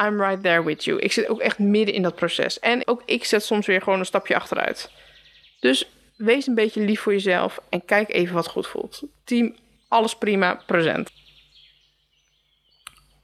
I'm 0.01 0.21
right 0.21 0.43
there 0.43 0.63
with 0.63 0.83
you. 0.83 0.99
Ik 0.99 1.11
zit 1.11 1.27
ook 1.27 1.39
echt 1.39 1.59
midden 1.59 1.95
in 1.95 2.01
dat 2.01 2.15
proces. 2.15 2.59
En 2.59 2.87
ook 2.87 3.01
ik 3.05 3.23
zet 3.23 3.43
soms 3.43 3.65
weer 3.65 3.81
gewoon 3.81 3.99
een 3.99 4.05
stapje 4.05 4.35
achteruit. 4.35 4.91
Dus 5.59 5.89
wees 6.15 6.47
een 6.47 6.55
beetje 6.55 6.81
lief 6.81 7.01
voor 7.01 7.13
jezelf 7.13 7.59
en 7.69 7.85
kijk 7.85 8.09
even 8.09 8.35
wat 8.35 8.47
goed 8.47 8.67
voelt. 8.67 9.03
Team, 9.23 9.55
alles 9.87 10.15
prima, 10.15 10.61
present. 10.65 11.22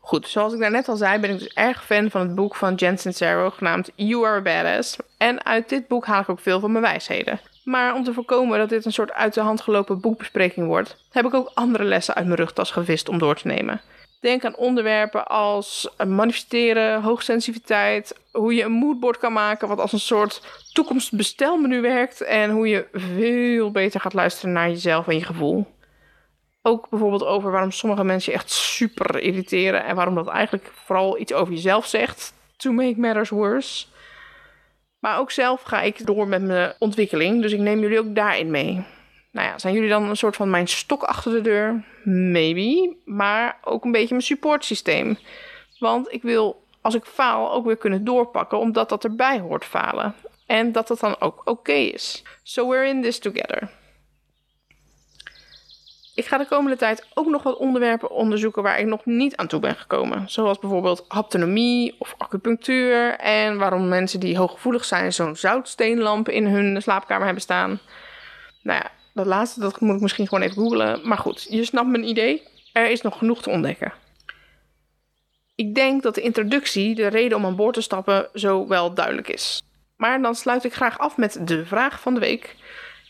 Goed, 0.10 0.28
zoals 0.28 0.54
ik 0.54 0.60
daarnet 0.60 0.88
al 0.88 0.96
zei, 0.96 1.20
ben 1.20 1.30
ik 1.30 1.40
dus 1.40 1.54
erg 1.54 1.86
fan 1.86 2.10
van 2.10 2.22
het 2.22 2.36
boek 2.36 2.56
van 2.56 2.76
Jen 2.76 2.98
Sincero 2.98 3.50
genaamd 3.50 3.92
You 3.96 4.26
Are 4.26 4.38
a 4.38 4.42
Badass. 4.42 4.96
En 5.18 5.46
uit 5.46 5.70
dit 5.70 5.88
boek 5.88 6.06
haal 6.06 6.22
ik 6.22 6.30
ook 6.30 6.40
veel 6.40 6.60
van 6.60 6.72
mijn 6.72 6.84
wijsheden. 6.84 7.40
Maar 7.64 7.96
om 7.96 8.04
te 8.04 8.14
voorkomen 8.14 8.60
dat 8.60 8.70
dit 8.70 8.86
een 8.86 8.94
soort 8.94 9.12
uit 9.12 9.34
de 9.34 9.42
hand 9.42 9.62
gelopen 9.62 10.00
boekbespreking 10.00 10.68
wordt, 10.68 10.96
heb 11.12 11.26
ik 11.26 11.34
ook 11.34 11.52
andere 11.54 11.84
lessen 11.84 12.16
uit 12.16 12.26
mijn 12.26 12.38
rugtas 12.38 12.72
gevist 12.72 13.10
om 13.10 13.18
door 13.18 13.36
te 13.36 13.48
nemen. 13.48 13.82
Denk 14.22 14.46
aan 14.46 14.56
onderwerpen 14.56 15.28
als 15.28 15.90
manifesteren, 16.08 17.02
hoogsensitiviteit, 17.02 18.16
hoe 18.32 18.54
je 18.54 18.64
een 18.64 18.72
moodboard 18.72 19.18
kan 19.18 19.34
maken 19.34 19.68
wat 19.68 19.80
als 19.80 19.94
een 19.94 20.00
soort 20.00 20.42
toekomstbestelmenu 20.74 21.82
werkt 21.82 22.22
en 22.22 22.52
hoe 22.52 22.68
je 22.68 22.88
veel 22.94 23.72
beter 23.72 24.00
gaat 24.00 24.14
luisteren 24.14 24.54
naar 24.54 24.70
jezelf 24.70 25.08
en 25.08 25.16
je 25.16 25.26
gevoel. 25.26 25.68
Ook 26.62 26.90
bijvoorbeeld 26.90 27.26
over 27.26 27.52
waarom 27.52 27.72
sommige 27.72 28.04
mensen 28.04 28.32
je 28.32 28.38
echt 28.38 28.50
super 28.50 29.20
irriteren 29.20 29.84
en 29.84 29.96
waarom 29.96 30.16
dat 30.16 30.28
eigenlijk 30.28 30.72
vooral 30.74 31.20
iets 31.20 31.34
over 31.34 31.54
jezelf 31.54 31.86
zegt. 31.86 32.34
To 32.58 32.72
make 32.72 33.00
matters 33.00 33.30
worse. 33.30 33.86
Maar 35.00 35.20
ook 35.20 35.32
zelf 35.32 35.62
ga 35.62 35.82
ik 35.82 36.06
door 36.06 36.28
met 36.28 36.42
mijn 36.42 36.74
ontwikkeling, 36.80 37.42
dus 37.42 37.52
ik 37.52 37.60
neem 37.60 37.80
jullie 37.80 38.00
ook 38.00 38.16
daarin 38.16 38.52
mee. 38.52 38.86
Nou 39.32 39.48
ja, 39.48 39.58
zijn 39.58 39.74
jullie 39.74 39.90
dan 39.90 40.04
een 40.04 40.18
soort 40.18 40.36
van 40.36 40.50
mijn 40.50 40.68
stok 40.68 41.04
achter 41.04 41.32
de 41.32 41.42
deur? 41.42 41.84
Maybe. 42.04 42.96
Maar 43.06 43.58
ook 43.64 43.86
een 43.86 43.92
beetje 43.92 44.10
mijn 44.10 44.22
supportsysteem. 44.22 45.18
Want 45.80 46.14
ik 46.14 46.22
wil, 46.22 46.64
als 46.82 46.96
ik 46.96 47.06
faal, 47.06 47.52
ook 47.52 47.66
weer 47.66 47.78
kunnen 47.78 48.04
doorpakken, 48.04 48.60
omdat 48.60 48.90
dat 48.90 49.04
erbij 49.04 49.40
hoort 49.40 49.66
falen. 49.66 50.16
En 50.46 50.72
dat 50.72 50.88
dat 50.88 51.00
dan 51.00 51.16
ook 51.20 51.42
oké 51.46 51.72
is. 51.72 52.24
So 52.44 52.70
we're 52.70 52.88
in 52.88 53.02
this 53.02 53.20
together. 53.20 53.70
Ik 56.20 56.26
ga 56.26 56.38
de 56.38 56.48
komende 56.48 56.78
tijd 56.78 57.08
ook 57.14 57.28
nog 57.28 57.44
wat 57.44 57.58
onderwerpen 57.58 58.12
onderzoeken 58.12 58.64
waar 58.64 58.80
ik 58.80 58.86
nog 58.86 59.06
niet 59.06 59.36
aan 59.36 59.48
toe 59.48 59.60
ben 59.60 59.76
gekomen. 59.76 60.30
Zoals 60.30 60.60
bijvoorbeeld 60.60 61.06
haptonomie 61.08 61.96
of 62.00 62.16
acupunctuur. 62.18 63.16
En 63.16 63.58
waarom 63.58 63.88
mensen 63.88 64.20
die 64.20 64.38
hooggevoelig 64.38 64.86
zijn 64.86 65.14
zo'n 65.14 65.36
zoutsteenlamp 65.36 66.30
in 66.30 66.46
hun 66.46 66.82
slaapkamer 66.82 67.26
hebben 67.26 67.44
staan. 67.44 67.80
Nou 68.64 68.80
ja, 68.84 68.92
dat 69.14 69.26
laatste 69.26 69.60
dat 69.60 69.80
moet 69.80 69.96
ik 69.96 70.02
misschien 70.02 70.28
gewoon 70.28 70.44
even 70.44 70.62
googlen. 70.62 71.08
Maar 71.08 71.18
goed, 71.18 71.48
je 71.50 71.66
snapt 71.66 71.90
mijn 71.90 72.08
idee. 72.08 72.44
Er 72.74 72.90
is 72.90 73.02
nog 73.02 73.18
genoeg 73.18 73.42
te 73.42 73.50
ontdekken. 73.50 73.94
Ik 75.56 75.76
denk 75.76 76.04
dat 76.04 76.16
de 76.16 76.22
introductie, 76.22 76.96
de 76.96 77.08
reden 77.08 77.38
om 77.38 77.46
aan 77.46 77.56
boord 77.56 77.74
te 77.74 77.82
stappen, 77.82 78.30
zo 78.34 78.68
wel 78.68 78.94
duidelijk 78.94 79.28
is. 79.28 79.62
Maar 79.98 80.22
dan 80.22 80.36
sluit 80.36 80.64
ik 80.64 80.74
graag 80.74 81.00
af 81.00 81.18
met 81.18 81.48
de 81.48 81.66
vraag 81.66 82.00
van 82.02 82.14
de 82.14 82.20
week. 82.20 82.56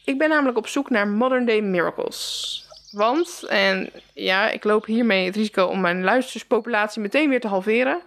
Ik 0.06 0.18
ben 0.18 0.30
namelijk 0.30 0.58
op 0.58 0.68
zoek 0.68 0.90
naar 0.90 1.08
modern 1.08 1.46
day 1.46 1.62
miracles. 1.62 2.68
Want, 2.92 3.44
en 3.48 3.90
ja, 4.14 4.50
ik 4.50 4.64
loop 4.64 4.86
hiermee 4.86 5.26
het 5.26 5.36
risico 5.36 5.66
om 5.66 5.82
mijn 5.82 6.04
luisterspopulatie 6.04 7.02
meteen 7.02 7.30
weer 7.30 7.42
te 7.42 7.48
halveren. 7.48 8.02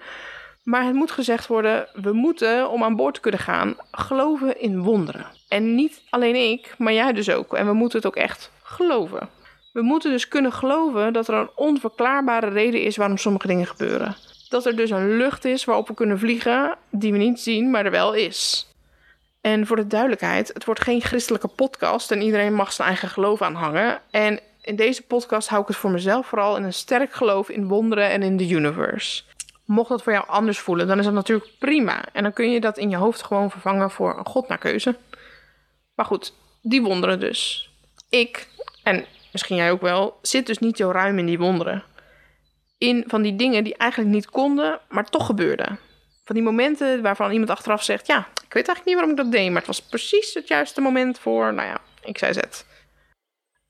Maar 0.62 0.84
het 0.84 0.94
moet 0.94 1.10
gezegd 1.10 1.46
worden, 1.46 1.88
we 1.92 2.12
moeten, 2.12 2.70
om 2.70 2.84
aan 2.84 2.96
boord 2.96 3.14
te 3.14 3.20
kunnen 3.20 3.40
gaan, 3.40 3.76
geloven 3.90 4.60
in 4.60 4.82
wonderen. 4.82 5.26
En 5.48 5.74
niet 5.74 6.02
alleen 6.10 6.50
ik, 6.50 6.74
maar 6.78 6.92
jij 6.92 7.12
dus 7.12 7.30
ook. 7.30 7.54
En 7.54 7.66
we 7.66 7.72
moeten 7.72 7.98
het 7.98 8.06
ook 8.06 8.16
echt 8.16 8.50
geloven. 8.62 9.28
We 9.72 9.82
moeten 9.82 10.10
dus 10.10 10.28
kunnen 10.28 10.52
geloven 10.52 11.12
dat 11.12 11.28
er 11.28 11.34
een 11.34 11.50
onverklaarbare 11.54 12.48
reden 12.48 12.82
is 12.82 12.96
waarom 12.96 13.16
sommige 13.16 13.46
dingen 13.46 13.66
gebeuren. 13.66 14.16
Dat 14.48 14.66
er 14.66 14.76
dus 14.76 14.90
een 14.90 15.16
lucht 15.16 15.44
is 15.44 15.64
waarop 15.64 15.88
we 15.88 15.94
kunnen 15.94 16.18
vliegen, 16.18 16.76
die 16.90 17.12
we 17.12 17.18
niet 17.18 17.40
zien, 17.40 17.70
maar 17.70 17.84
er 17.84 17.90
wel 17.90 18.14
is. 18.14 18.70
En 19.40 19.66
voor 19.66 19.76
de 19.76 19.86
duidelijkheid, 19.86 20.50
het 20.52 20.64
wordt 20.64 20.80
geen 20.80 21.00
christelijke 21.00 21.48
podcast 21.48 22.10
en 22.10 22.22
iedereen 22.22 22.54
mag 22.54 22.72
zijn 22.72 22.88
eigen 22.88 23.08
geloof 23.08 23.42
aanhangen. 23.42 24.00
En 24.10 24.40
in 24.62 24.76
deze 24.76 25.02
podcast 25.02 25.48
hou 25.48 25.62
ik 25.62 25.68
het 25.68 25.76
voor 25.76 25.90
mezelf 25.90 26.26
vooral 26.26 26.56
in 26.56 26.62
een 26.62 26.72
sterk 26.72 27.12
geloof 27.12 27.48
in 27.48 27.68
wonderen 27.68 28.10
en 28.10 28.22
in 28.22 28.36
de 28.36 28.48
universe. 28.48 29.22
Mocht 29.64 29.88
dat 29.88 30.02
voor 30.02 30.12
jou 30.12 30.28
anders 30.28 30.58
voelen, 30.58 30.86
dan 30.86 30.98
is 30.98 31.04
dat 31.04 31.14
natuurlijk 31.14 31.50
prima. 31.58 32.04
En 32.12 32.22
dan 32.22 32.32
kun 32.32 32.50
je 32.50 32.60
dat 32.60 32.78
in 32.78 32.90
je 32.90 32.96
hoofd 32.96 33.22
gewoon 33.22 33.50
vervangen 33.50 33.90
voor 33.90 34.18
een 34.18 34.26
god 34.26 34.48
naar 34.48 34.58
keuze. 34.58 34.96
Maar 35.94 36.06
goed, 36.06 36.34
die 36.62 36.82
wonderen 36.82 37.20
dus. 37.20 37.70
Ik, 38.08 38.48
en 38.82 39.04
misschien 39.32 39.56
jij 39.56 39.70
ook 39.70 39.80
wel, 39.80 40.18
zit 40.22 40.46
dus 40.46 40.58
niet 40.58 40.76
zo 40.76 40.90
ruim 40.90 41.18
in 41.18 41.26
die 41.26 41.38
wonderen. 41.38 41.82
In 42.78 43.04
van 43.06 43.22
die 43.22 43.36
dingen 43.36 43.64
die 43.64 43.76
eigenlijk 43.76 44.10
niet 44.10 44.30
konden, 44.30 44.80
maar 44.88 45.04
toch 45.04 45.26
gebeurden. 45.26 45.78
Van 46.24 46.34
die 46.34 46.44
momenten 46.44 47.02
waarvan 47.02 47.30
iemand 47.30 47.50
achteraf 47.50 47.82
zegt: 47.82 48.06
Ja, 48.06 48.18
ik 48.18 48.52
weet 48.52 48.68
eigenlijk 48.68 48.84
niet 48.84 48.94
waarom 48.94 49.10
ik 49.10 49.16
dat 49.16 49.32
deed, 49.32 49.48
maar 49.48 49.58
het 49.58 49.66
was 49.66 49.82
precies 49.82 50.34
het 50.34 50.48
juiste 50.48 50.80
moment 50.80 51.18
voor, 51.18 51.54
nou 51.54 51.68
ja, 51.68 51.80
ik 52.04 52.18
zei 52.18 52.32
het. 52.32 52.66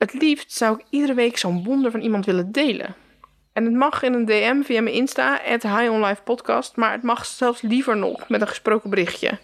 Het 0.02 0.12
liefst 0.12 0.52
zou 0.52 0.78
ik 0.78 0.85
iedere 0.90 1.14
week 1.14 1.38
zo'n 1.38 1.64
wonder 1.64 1.90
van 1.90 2.00
iemand 2.00 2.26
willen 2.26 2.52
delen. 2.52 2.94
En 3.52 3.64
het 3.64 3.75
mag 3.75 4.02
in 4.02 4.12
een 4.12 4.25
DM 4.25 4.62
via 4.62 4.80
mijn 4.82 4.94
Insta, 4.94 5.40
at 5.47 5.62
High 5.62 5.90
on 5.90 6.04
Life 6.04 6.23
Podcast, 6.23 6.76
maar 6.76 6.92
het 6.92 7.02
mag 7.02 7.26
zelfs 7.26 7.61
liever 7.61 7.97
nog 7.97 8.28
met 8.28 8.40
een 8.40 8.49
gesproken 8.49 8.90
berichtje. 8.90 9.38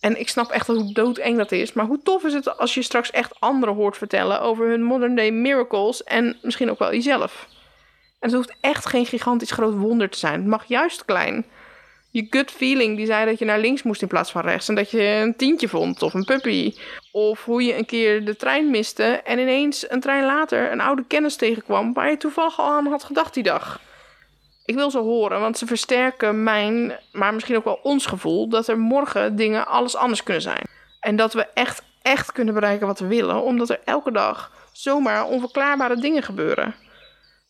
En 0.00 0.20
ik 0.20 0.28
snap 0.28 0.50
echt 0.50 0.66
hoe 0.66 0.92
doodeng 0.92 1.36
dat 1.36 1.52
is, 1.52 1.72
maar 1.72 1.86
hoe 1.86 2.02
tof 2.02 2.24
is 2.24 2.32
het 2.32 2.58
als 2.58 2.74
je 2.74 2.82
straks 2.82 3.10
echt 3.10 3.40
anderen 3.40 3.74
hoort 3.74 3.96
vertellen 3.96 4.40
over 4.40 4.68
hun 4.68 4.82
modern 4.82 5.14
day 5.14 5.30
miracles 5.30 6.04
en 6.04 6.36
misschien 6.42 6.70
ook 6.70 6.78
wel 6.78 6.92
jezelf. 6.92 7.46
En 8.18 8.28
het 8.28 8.32
hoeft 8.32 8.56
echt 8.60 8.86
geen 8.86 9.06
gigantisch 9.06 9.50
groot 9.50 9.74
wonder 9.74 10.10
te 10.10 10.18
zijn. 10.18 10.40
Het 10.40 10.48
mag 10.48 10.64
juist 10.64 11.04
klein 11.04 11.46
je 12.16 12.26
gut 12.30 12.50
feeling 12.50 12.96
die 12.96 13.06
zei 13.06 13.24
dat 13.24 13.38
je 13.38 13.44
naar 13.44 13.58
links 13.58 13.82
moest 13.82 14.02
in 14.02 14.08
plaats 14.08 14.30
van 14.30 14.42
rechts. 14.42 14.68
En 14.68 14.74
dat 14.74 14.90
je 14.90 15.02
een 15.02 15.36
tientje 15.36 15.68
vond 15.68 16.02
of 16.02 16.14
een 16.14 16.24
puppy. 16.24 16.74
Of 17.16 17.44
hoe 17.44 17.62
je 17.64 17.76
een 17.76 17.86
keer 17.86 18.24
de 18.24 18.36
trein 18.36 18.70
miste 18.70 19.02
en 19.04 19.38
ineens 19.38 19.90
een 19.90 20.00
trein 20.00 20.24
later 20.24 20.72
een 20.72 20.80
oude 20.80 21.04
kennis 21.06 21.36
tegenkwam 21.36 21.92
waar 21.92 22.10
je 22.10 22.16
toevallig 22.16 22.58
al 22.58 22.70
aan 22.70 22.86
had 22.86 23.04
gedacht 23.04 23.34
die 23.34 23.42
dag. 23.42 23.80
Ik 24.64 24.74
wil 24.74 24.90
ze 24.90 24.98
horen, 24.98 25.40
want 25.40 25.58
ze 25.58 25.66
versterken 25.66 26.42
mijn, 26.42 26.98
maar 27.12 27.34
misschien 27.34 27.56
ook 27.56 27.64
wel 27.64 27.80
ons 27.82 28.06
gevoel 28.06 28.48
dat 28.48 28.68
er 28.68 28.78
morgen 28.78 29.36
dingen 29.36 29.66
alles 29.66 29.96
anders 29.96 30.22
kunnen 30.22 30.42
zijn. 30.42 30.66
En 31.00 31.16
dat 31.16 31.32
we 31.32 31.46
echt, 31.54 31.82
echt 32.02 32.32
kunnen 32.32 32.54
bereiken 32.54 32.86
wat 32.86 32.98
we 32.98 33.06
willen, 33.06 33.42
omdat 33.42 33.70
er 33.70 33.80
elke 33.84 34.12
dag 34.12 34.52
zomaar 34.72 35.24
onverklaarbare 35.24 35.96
dingen 35.96 36.22
gebeuren. 36.22 36.74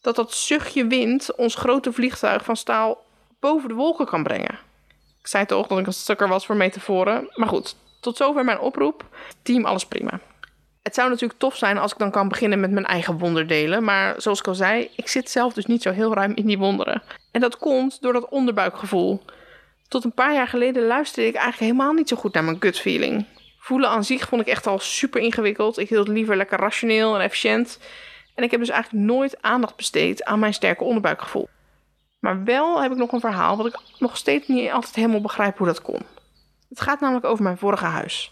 Dat 0.01 0.17
dat 0.17 0.35
zuchtje 0.35 0.87
wind 0.87 1.35
ons 1.35 1.55
grote 1.55 1.93
vliegtuig 1.93 2.45
van 2.45 2.57
staal 2.57 2.99
boven 3.41 3.69
de 3.69 3.75
wolken 3.75 4.07
kan 4.07 4.23
brengen. 4.23 4.59
Ik 5.21 5.27
zei 5.27 5.47
toch 5.47 5.67
dat 5.67 5.79
ik 5.79 5.87
een 5.87 5.93
stukker 5.93 6.29
was 6.29 6.47
voor 6.47 6.57
metaforen. 6.57 7.29
Maar 7.35 7.49
goed, 7.49 7.77
tot 8.07 8.17
zover 8.17 8.45
mijn 8.45 8.61
oproep. 8.61 9.05
Team, 9.43 9.65
alles 9.65 9.87
prima. 9.87 10.21
Het 10.83 10.95
zou 10.95 11.09
natuurlijk 11.11 11.39
tof 11.39 11.57
zijn 11.57 11.79
als 11.79 11.93
ik 11.93 11.99
dan 11.99 12.11
kan 12.11 12.29
beginnen 12.29 12.61
met 12.61 12.71
mijn 12.71 12.87
eigen 12.87 13.19
wonderdelen. 13.19 13.85
Maar 13.85 14.15
zoals 14.21 14.39
ik 14.39 14.47
al 14.47 14.55
zei, 14.55 14.91
ik 14.97 15.09
zit 15.09 15.31
zelf 15.31 15.53
dus 15.53 15.67
niet 15.67 15.83
zo 15.83 15.91
heel 15.91 16.15
ruim 16.15 16.33
in 16.35 16.47
die 16.47 16.59
wonderen. 16.59 17.03
En 17.33 17.41
dat 17.41 17.59
komt 17.59 18.03
door 18.03 18.13
dat 18.13 18.29
onderbuikgevoel. 18.29 19.23
Tot 19.89 20.05
een 20.05 20.13
paar 20.13 20.35
jaar 20.35 20.49
geleden 20.49 20.87
luisterde 20.87 21.29
ik 21.29 21.35
eigenlijk 21.35 21.73
helemaal 21.73 21.93
niet 21.93 22.09
zo 22.09 22.17
goed 22.17 22.33
naar 22.33 22.45
mijn 22.45 22.57
gut 22.61 22.79
feeling. 22.79 23.27
Voelen 23.59 23.89
aan 23.89 24.05
zich 24.05 24.29
vond 24.29 24.41
ik 24.41 24.49
echt 24.49 24.67
al 24.67 24.79
super 24.79 25.21
ingewikkeld. 25.21 25.79
Ik 25.79 25.89
hield 25.89 26.09
liever 26.09 26.37
lekker 26.37 26.59
rationeel 26.59 27.15
en 27.15 27.21
efficiënt. 27.21 27.79
En 28.35 28.45
ik 28.45 28.51
heb 28.51 28.61
dus 28.61 28.69
eigenlijk 28.69 29.05
nooit 29.05 29.43
aandacht 29.43 29.77
besteed 29.77 30.25
aan 30.25 30.39
mijn 30.39 30.55
sterke 30.55 30.85
onderbuikgevoel. 30.85 31.49
Maar 32.21 32.45
wel 32.45 32.83
heb 32.83 32.93
ik 32.93 32.99
nog 32.99 33.13
een 33.13 33.21
verhaal 33.21 33.57
wat 33.57 33.67
ik 33.67 33.79
nog 33.99 34.17
steeds 34.17 34.49
niet 34.49 34.71
altijd 34.71 34.95
helemaal 34.95 35.21
begrijp 35.21 35.59
hoe 35.59 35.67
dat 35.67 35.83
kon. 35.83 36.03
Het 36.69 36.81
gaat 36.81 37.01
namelijk 37.01 37.27
over 37.27 37.43
mijn 37.43 37.59
vorige 37.59 37.85
huis. 37.85 38.31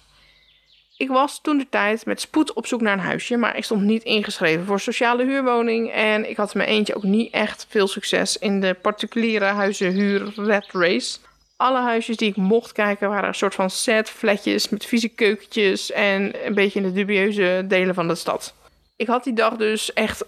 Ik 0.97 1.09
was 1.09 1.41
toen 1.41 1.59
de 1.59 1.69
tijd 1.69 2.07
met 2.07 2.21
spoed 2.21 2.53
op 2.53 2.67
zoek 2.67 2.81
naar 2.81 2.93
een 2.93 2.99
huisje, 2.99 3.37
maar 3.37 3.57
ik 3.57 3.65
stond 3.65 3.83
niet 3.83 4.03
ingeschreven 4.03 4.65
voor 4.65 4.81
sociale 4.81 5.25
huurwoning 5.25 5.93
en 5.93 6.31
ik 6.31 6.37
had 6.37 6.55
mijn 6.55 6.69
eentje 6.69 6.95
ook 6.95 7.03
niet 7.03 7.33
echt 7.33 7.67
veel 7.69 7.87
succes 7.89 8.39
in 8.39 8.61
de 8.61 8.75
particuliere 8.75 9.45
huizenhuur 9.45 10.33
red 10.37 10.67
race. 10.73 11.19
Alle 11.57 11.81
huisjes 11.81 12.17
die 12.17 12.29
ik 12.29 12.37
mocht 12.37 12.73
kijken 12.73 13.09
waren 13.09 13.29
een 13.29 13.35
soort 13.35 13.55
van 13.55 13.71
set 13.71 14.11
flatjes 14.11 14.69
met 14.69 14.85
vieze 14.85 15.09
keukentjes 15.09 15.93
en 15.93 16.47
een 16.47 16.55
beetje 16.55 16.79
in 16.79 16.87
de 16.87 16.93
dubieuze 16.93 17.65
delen 17.69 17.95
van 17.95 18.09
de 18.09 18.15
stad. 18.15 18.55
Ik 18.97 19.07
had 19.07 19.25
die 19.25 19.35
dag 19.35 19.57
dus 19.57 19.93
echt 19.93 20.25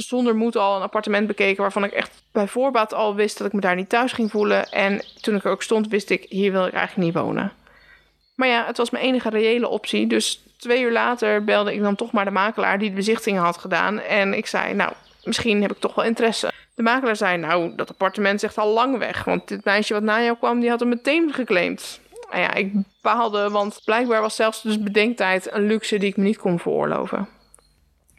zonder 0.00 0.36
moed 0.36 0.56
al 0.56 0.76
een 0.76 0.82
appartement 0.82 1.26
bekeken 1.26 1.62
waarvan 1.62 1.84
ik 1.84 1.92
echt 1.92 2.22
bij 2.32 2.48
voorbaat 2.48 2.94
al 2.94 3.14
wist 3.14 3.38
dat 3.38 3.46
ik 3.46 3.52
me 3.52 3.60
daar 3.60 3.74
niet 3.74 3.88
thuis 3.88 4.12
ging 4.12 4.30
voelen. 4.30 4.70
En 4.70 5.04
toen 5.20 5.34
ik 5.34 5.44
er 5.44 5.50
ook 5.50 5.62
stond, 5.62 5.88
wist 5.88 6.10
ik, 6.10 6.26
hier 6.28 6.52
wil 6.52 6.66
ik 6.66 6.72
eigenlijk 6.72 7.06
niet 7.06 7.22
wonen. 7.22 7.52
Maar 8.34 8.48
ja, 8.48 8.66
het 8.66 8.76
was 8.76 8.90
mijn 8.90 9.04
enige 9.04 9.28
reële 9.28 9.68
optie. 9.68 10.06
Dus 10.06 10.42
twee 10.56 10.82
uur 10.82 10.92
later 10.92 11.44
belde 11.44 11.74
ik 11.74 11.80
dan 11.80 11.96
toch 11.96 12.12
maar 12.12 12.24
de 12.24 12.30
makelaar 12.30 12.78
die 12.78 12.88
de 12.88 12.96
bezichtiging 12.96 13.38
had 13.38 13.58
gedaan. 13.58 14.00
En 14.00 14.34
ik 14.34 14.46
zei, 14.46 14.74
nou, 14.74 14.92
misschien 15.24 15.62
heb 15.62 15.70
ik 15.70 15.78
toch 15.78 15.94
wel 15.94 16.04
interesse. 16.04 16.52
De 16.74 16.82
makelaar 16.82 17.16
zei, 17.16 17.36
nou, 17.36 17.74
dat 17.76 17.88
appartement 17.90 18.42
echt 18.42 18.58
al 18.58 18.72
lang 18.72 18.98
weg. 18.98 19.24
Want 19.24 19.48
dit 19.48 19.64
meisje 19.64 19.92
wat 19.92 20.02
na 20.02 20.22
jou 20.22 20.36
kwam, 20.36 20.60
die 20.60 20.70
had 20.70 20.80
hem 20.80 20.88
meteen 20.88 21.32
geclaimd. 21.32 22.00
Nou 22.30 22.42
ja, 22.42 22.54
ik 22.54 22.72
baalde, 23.02 23.50
want 23.50 23.80
blijkbaar 23.84 24.20
was 24.20 24.36
zelfs 24.36 24.62
dus 24.62 24.82
bedenktijd 24.82 25.52
een 25.52 25.66
luxe 25.66 25.98
die 25.98 26.08
ik 26.08 26.16
me 26.16 26.24
niet 26.24 26.38
kon 26.38 26.58
veroorloven. 26.58 27.28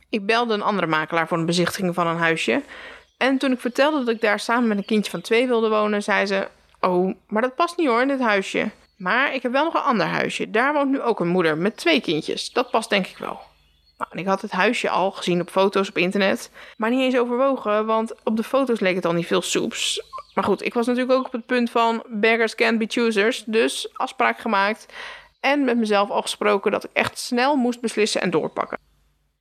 Ik 0.10 0.26
belde 0.26 0.54
een 0.54 0.62
andere 0.62 0.88
makelaar 0.88 1.28
voor 1.28 1.38
een 1.38 1.46
bezichtiging 1.46 1.94
van 1.94 2.08
een 2.08 2.18
huisje. 2.18 2.62
En 3.18 3.38
toen 3.38 3.52
ik 3.52 3.60
vertelde 3.60 3.98
dat 3.98 4.16
ik 4.16 4.22
daar 4.22 4.40
samen 4.40 4.68
met 4.68 4.78
een 4.78 4.86
kindje 4.86 5.12
van 5.12 5.22
twee 5.22 5.48
wilde 5.48 5.70
wonen, 5.70 6.04
zei 6.04 6.26
ze: 6.26 6.48
Oh, 6.80 7.16
maar 7.28 7.42
dat 7.42 7.56
past 7.56 7.78
niet 7.78 7.88
hoor 7.88 8.02
in 8.02 8.08
dit 8.08 8.20
huisje. 8.20 8.70
Maar 8.98 9.34
ik 9.34 9.42
heb 9.42 9.52
wel 9.52 9.64
nog 9.64 9.74
een 9.74 9.82
ander 9.82 10.06
huisje. 10.06 10.52
Daar 10.52 10.74
woont 10.74 10.90
nu 10.90 11.02
ook 11.02 11.20
een 11.20 11.28
moeder 11.28 11.58
met 11.58 11.78
twee 11.78 12.02
kindjes. 12.02 12.52
Dat 12.52 12.72
past 12.72 12.90
denk 12.90 13.08
ik 13.08 13.18
wel. 13.18 13.40
Nou, 13.98 14.12
ik 14.20 14.26
had 14.26 14.42
het 14.42 14.52
huisje 14.52 14.90
al 14.90 15.12
gezien 15.12 15.42
op 15.42 15.50
foto's 15.50 15.90
op 15.90 15.98
internet, 15.98 16.52
maar 16.78 16.90
niet 16.90 17.02
eens 17.02 17.18
overwogen, 17.18 17.86
want 17.86 18.14
op 18.24 18.38
de 18.38 18.44
foto's 18.44 18.80
leek 18.80 18.96
het 18.96 19.06
al 19.06 19.14
niet 19.14 19.28
veel 19.28 19.42
soeps. 19.42 20.04
Maar 20.34 20.44
goed, 20.44 20.66
ik 20.66 20.74
was 20.74 20.86
natuurlijk 20.86 21.18
ook 21.18 21.26
op 21.26 21.32
het 21.32 21.46
punt 21.46 21.70
van 21.70 22.04
beggars 22.08 22.56
can't 22.56 22.78
be 22.78 22.86
choosers, 22.88 23.44
dus 23.46 23.90
afspraak 23.94 24.40
gemaakt 24.40 24.86
en 25.40 25.64
met 25.64 25.78
mezelf 25.78 26.10
al 26.10 26.22
gesproken 26.22 26.72
dat 26.72 26.84
ik 26.84 26.90
echt 26.94 27.20
snel 27.20 27.56
moest 27.56 27.82
beslissen 27.82 28.22
en 28.22 28.30
doorpakken. 28.30 28.89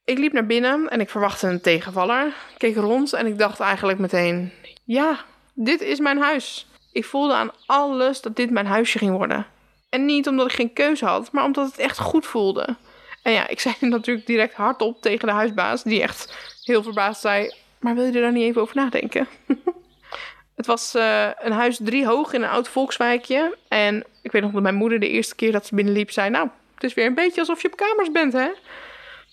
Ik 0.09 0.19
liep 0.19 0.33
naar 0.33 0.47
binnen 0.47 0.89
en 0.89 1.01
ik 1.01 1.11
verwachtte 1.11 1.47
een 1.47 1.61
tegenvaller. 1.61 2.27
Ik 2.27 2.59
keek 2.59 2.77
rond 2.77 3.13
en 3.13 3.27
ik 3.27 3.39
dacht 3.39 3.61
eigenlijk 3.61 3.99
meteen: 3.99 4.53
Ja, 4.85 5.19
dit 5.55 5.81
is 5.81 5.99
mijn 5.99 6.19
huis. 6.19 6.67
Ik 6.93 7.05
voelde 7.05 7.35
aan 7.35 7.51
alles 7.67 8.21
dat 8.21 8.37
dit 8.37 8.51
mijn 8.51 8.67
huisje 8.67 8.99
ging 8.99 9.17
worden. 9.17 9.47
En 9.89 10.05
niet 10.05 10.29
omdat 10.29 10.47
ik 10.47 10.53
geen 10.53 10.73
keuze 10.73 11.05
had, 11.05 11.33
maar 11.33 11.45
omdat 11.45 11.67
het 11.67 11.79
echt 11.79 11.99
goed 11.99 12.27
voelde. 12.27 12.77
En 13.23 13.33
ja, 13.33 13.49
ik 13.49 13.61
zei 13.71 13.75
natuurlijk 13.81 14.27
direct 14.27 14.55
hardop 14.55 15.03
tegen 15.03 15.27
de 15.27 15.35
huisbaas, 15.35 15.83
die 15.83 16.03
echt 16.03 16.37
heel 16.65 16.83
verbaasd 16.83 17.21
zei: 17.21 17.55
Maar 17.81 17.95
wil 17.95 18.05
je 18.05 18.13
er 18.13 18.21
dan 18.21 18.33
niet 18.33 18.45
even 18.45 18.63
over 18.63 18.77
nadenken? 18.77 19.29
het 20.57 20.67
was 20.67 20.95
uh, 20.95 21.29
een 21.39 21.53
huis 21.53 21.79
drie 21.83 22.07
hoog 22.07 22.33
in 22.33 22.43
een 22.43 22.49
oud 22.49 22.69
volkswijkje. 22.69 23.57
En 23.69 24.05
ik 24.23 24.33
weet 24.33 24.43
nog 24.43 24.53
dat 24.53 24.63
mijn 24.63 24.75
moeder 24.75 25.01
de 25.01 25.09
eerste 25.09 25.35
keer 25.35 25.53
dat 25.53 25.67
ze 25.67 25.75
binnenliep 25.75 26.11
zei: 26.11 26.31
Nou, 26.31 26.49
het 26.75 26.85
is 26.85 26.95
weer 26.95 27.07
een 27.07 27.15
beetje 27.15 27.41
alsof 27.41 27.63
je 27.63 27.69
op 27.69 27.77
kamers 27.77 28.11
bent, 28.11 28.33
hè? 28.33 28.49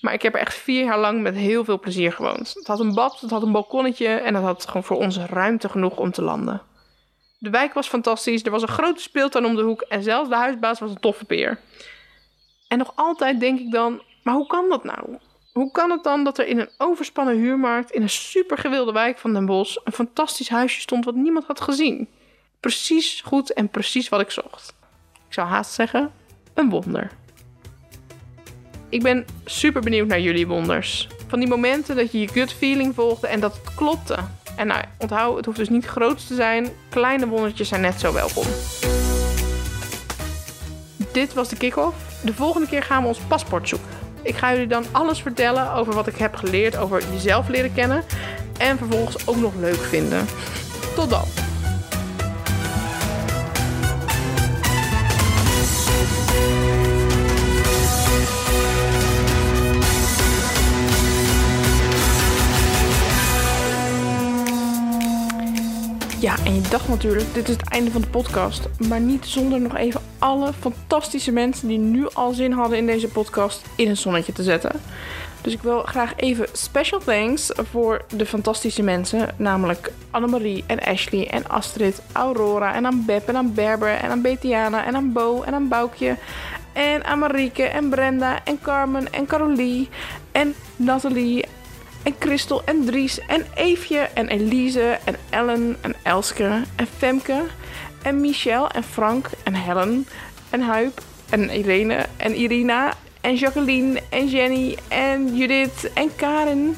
Maar 0.02 0.14
ik 0.14 0.22
heb 0.22 0.34
er 0.34 0.40
echt 0.40 0.54
vier 0.54 0.84
jaar 0.84 1.00
lang 1.00 1.22
met 1.22 1.36
heel 1.36 1.64
veel 1.64 1.80
plezier 1.80 2.12
gewoond. 2.12 2.54
Het 2.54 2.68
had 2.68 2.80
een 2.80 2.94
bad, 2.94 3.20
het 3.22 3.30
had 3.30 3.44
een 3.44 3.52
balkonnetje 3.52 4.08
en 4.08 4.36
het 4.36 4.44
had 4.44 4.66
gewoon 4.66 4.84
voor 4.84 4.98
ons 4.98 5.18
ruimte 5.18 5.70
genoeg 5.70 5.98
om 5.98 6.12
te 6.12 6.22
landen. 6.22 6.62
De 7.40 7.50
wijk 7.50 7.74
was 7.74 7.88
fantastisch, 7.88 8.44
er 8.44 8.52
was 8.52 8.62
een 8.62 8.68
grote 8.68 9.02
speeltuin 9.02 9.46
om 9.46 9.56
de 9.56 9.62
hoek 9.62 9.82
en 9.82 10.04
zelfs 10.04 10.30
de 10.30 10.36
huisbaas 10.36 10.80
was 10.80 10.90
een 10.90 11.00
toffe 11.00 11.26
peer. 11.26 11.60
En 12.68 12.78
nog 12.78 12.92
altijd 12.96 13.40
denk 13.40 13.60
ik 13.60 13.72
dan, 13.72 14.02
maar 14.24 14.34
hoe 14.34 14.48
kan 14.48 14.70
dat 14.70 14.84
nou? 14.84 15.18
Hoe 15.54 15.72
kan 15.72 15.92
het 15.92 16.04
dan 16.04 16.24
dat 16.24 16.38
er 16.38 16.48
in 16.48 16.60
een 16.60 16.70
overspannen 16.78 17.36
huurmarkt 17.36 17.92
in 17.92 18.02
een 18.02 18.10
supergewilde 18.10 18.92
wijk 18.92 19.18
van 19.18 19.34
Den 19.34 19.46
Bosch 19.46 19.78
een 19.84 19.92
fantastisch 19.92 20.50
huisje 20.50 20.82
stond 20.82 21.06
wat 21.06 21.16
niemand 21.16 21.46
had 21.46 21.62
gezien? 21.62 22.08
Precies 22.60 23.22
goed 23.22 23.54
en 23.54 23.70
precies 23.70 24.10
wat 24.10 24.22
ik 24.22 24.32
zocht. 24.32 24.74
Ik 25.28 25.34
zou 25.34 25.48
haast 25.48 25.72
zeggen, 25.72 26.12
een 26.54 26.70
wonder. 26.70 27.12
Ik 28.90 29.04
ben 29.04 29.26
super 29.46 29.82
benieuwd 29.82 30.08
naar 30.08 30.20
jullie 30.20 30.48
wonders. 30.48 31.08
Van 31.28 31.40
die 31.40 31.48
momenten 31.48 31.96
dat 31.96 32.12
je 32.12 32.20
je 32.20 32.28
gut 32.28 32.54
feeling 32.54 32.96
volgde 32.96 33.28
en 33.28 33.40
dat 33.40 33.54
het 33.54 33.76
klopte. 33.76 34.18
En 34.56 34.68
nou, 34.68 34.84
onthoud, 34.98 35.38
het 35.38 35.46
hoeft 35.46 35.58
dus 35.58 35.70
niet 35.70 35.86
groot 35.86 36.28
te 36.28 36.36
zijn. 36.36 36.68
Kleine 36.90 37.28
wondertjes 37.28 37.68
zijn 37.68 37.82
net 37.82 38.00
zo 38.00 38.14
welkom. 38.14 38.46
Dit 41.12 41.34
was 41.34 41.50
de 41.50 41.56
kick-off. 41.58 41.96
De 42.24 42.34
volgende 42.34 42.68
keer 42.68 42.84
gaan 42.84 43.02
we 43.02 43.08
ons 43.08 43.20
paspoort 43.20 43.70
zoeken. 43.70 43.90
Ik 44.22 44.36
ga 44.36 44.52
jullie 44.52 44.68
dan 44.68 44.86
alles 44.92 45.22
vertellen 45.22 45.74
over 45.74 45.94
wat 45.94 46.08
ik 46.08 46.16
heb 46.16 46.36
geleerd 46.36 46.78
over 46.78 47.04
jezelf 47.12 47.48
leren 47.48 47.74
kennen. 47.74 48.04
En 48.58 48.78
vervolgens 48.78 49.28
ook 49.28 49.38
nog 49.38 49.56
leuk 49.56 49.84
vinden. 49.84 50.26
Tot 50.96 51.10
dan! 51.10 51.45
Ja, 66.20 66.36
en 66.46 66.56
je 66.56 66.62
dacht 66.62 66.88
natuurlijk, 66.88 67.34
dit 67.34 67.50
is 67.50 67.56
het 67.56 67.70
einde 67.70 67.92
van 67.92 68.02
de 68.02 68.08
podcast. 68.08 68.68
Maar 68.88 69.00
niet 69.00 69.26
zonder 69.26 69.62
nog 69.62 69.76
even 69.76 70.02
alle 70.20 70.54
fantastische 70.54 71.32
mensen 71.32 71.68
die 71.68 71.78
nu 71.78 72.08
al 72.14 72.34
zin 72.34 72.52
hadden 72.52 72.78
in 72.78 72.86
deze 72.86 73.08
podcast 73.08 73.66
in 73.76 73.90
een 73.90 73.98
zonnetje 73.98 74.34
te 74.34 74.44
zetten. 74.44 74.72
Dus 75.42 75.54
ik 75.54 75.62
wil 75.62 75.82
graag 75.82 76.14
even 76.16 76.48
special 76.52 77.00
thanks 77.00 77.52
voor 77.72 78.06
de 78.16 78.26
fantastische 78.26 78.84
mensen. 78.84 79.30
Namelijk 79.38 79.92
Annemarie 80.12 80.64
en 80.68 80.80
Ashley 80.80 81.28
en 81.28 81.48
Astrid, 81.48 82.02
Aurora 82.12 82.74
en 82.74 82.86
aan 82.86 83.04
Beb 83.06 83.28
en 83.28 83.36
aan 83.36 83.54
Berber 83.54 83.94
en 83.96 84.10
aan 84.10 84.22
Betiana 84.22 84.86
en 84.86 84.96
aan 84.96 85.12
Bo 85.12 85.42
en 85.42 85.54
aan 85.54 85.68
Boukje. 85.68 86.18
En 86.74 87.04
aan 87.06 87.20
Marieke 87.20 87.64
en 87.64 87.90
Brenda 87.90 88.40
en 88.44 88.60
Carmen 88.62 89.14
en 89.14 89.26
Carolie 89.26 89.90
en 90.32 90.56
Nathalie 90.76 91.45
en 92.06 92.16
Christel 92.20 92.62
en 92.66 92.86
Dries 92.86 93.20
en 93.28 93.46
Eefje 93.56 94.10
en 94.14 94.30
Elise 94.30 95.00
en 95.06 95.16
Ellen 95.30 95.78
en 95.82 95.96
Elske 96.04 96.62
en 96.76 96.88
Femke 96.98 97.44
en 98.02 98.22
Michel 98.22 98.68
en 98.68 98.84
Frank 98.84 99.30
en 99.44 99.56
Helen 99.56 100.06
en 100.50 100.62
Huip 100.62 101.02
en 101.30 101.50
Irene 101.50 102.06
en 102.18 102.36
Irina 102.36 102.94
en 103.22 103.36
Jacqueline 103.36 104.02
en 104.10 104.30
Jenny 104.30 104.78
en 104.88 105.36
Judith 105.36 105.92
en 105.94 106.16
Karin 106.16 106.78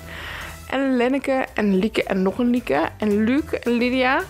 en 0.69 0.97
Lenneke 0.97 1.45
en 1.53 1.79
Lieke 1.79 2.03
en 2.03 2.21
nog 2.21 2.37
een 2.39 2.49
Lieke 2.49 2.89
en 2.97 3.23
Luc 3.23 3.51
en 3.51 3.71
Lydia 3.71 4.23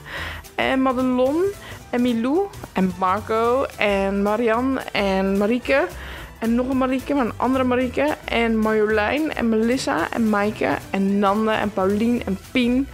en 0.55 0.81
Madelon 0.81 1.43
en 1.89 2.01
Milou 2.01 2.47
en 2.73 2.93
Marco 2.99 3.65
en 3.77 4.21
Marianne 4.21 4.81
en 4.91 5.37
Marieke 5.37 5.87
en 6.39 6.55
nog 6.55 6.69
een 6.69 6.77
Marieke, 6.77 7.13
maar 7.13 7.25
een 7.25 7.37
andere 7.37 7.63
Marieke. 7.63 8.15
En 8.25 8.57
Marjolein 8.57 9.33
en 9.33 9.49
Melissa 9.49 10.11
en 10.11 10.29
Maaike 10.29 10.76
en 10.97 11.19
Nande 11.19 11.51
en 11.51 11.69
Paulien 11.69 12.21
en 12.25 12.37
Pien. 12.51 12.87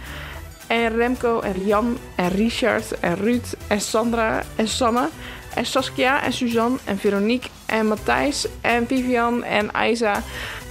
En 0.66 0.96
Remco 0.96 1.40
en 1.40 1.54
Jan 1.66 1.98
en 2.16 2.30
Richard 2.30 2.84
en 3.00 3.16
Ruud 3.16 3.54
en 3.68 3.80
Sandra 3.80 4.42
en 4.56 4.68
Sanne. 4.68 5.08
En 5.54 5.66
Saskia 5.66 6.22
en 6.24 6.32
Suzanne 6.32 6.78
en 6.84 6.98
Veronique 7.02 7.50
en 7.66 7.86
Matthijs 7.86 8.48
en 8.60 8.86
Vivian 8.86 9.44
en 9.44 9.70
Isa. 9.90 10.22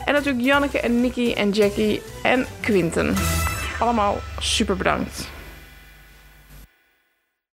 En 0.06 0.14
natuurlijk 0.14 0.46
Janneke 0.46 0.80
en 0.80 1.02
Nicky 1.02 1.34
en 1.34 1.52
Jackie 1.52 2.02
en 2.24 2.46
Quinten. 2.62 3.16
Allemaal 3.80 4.18
super 4.40 4.78
bedankt. 4.78 5.33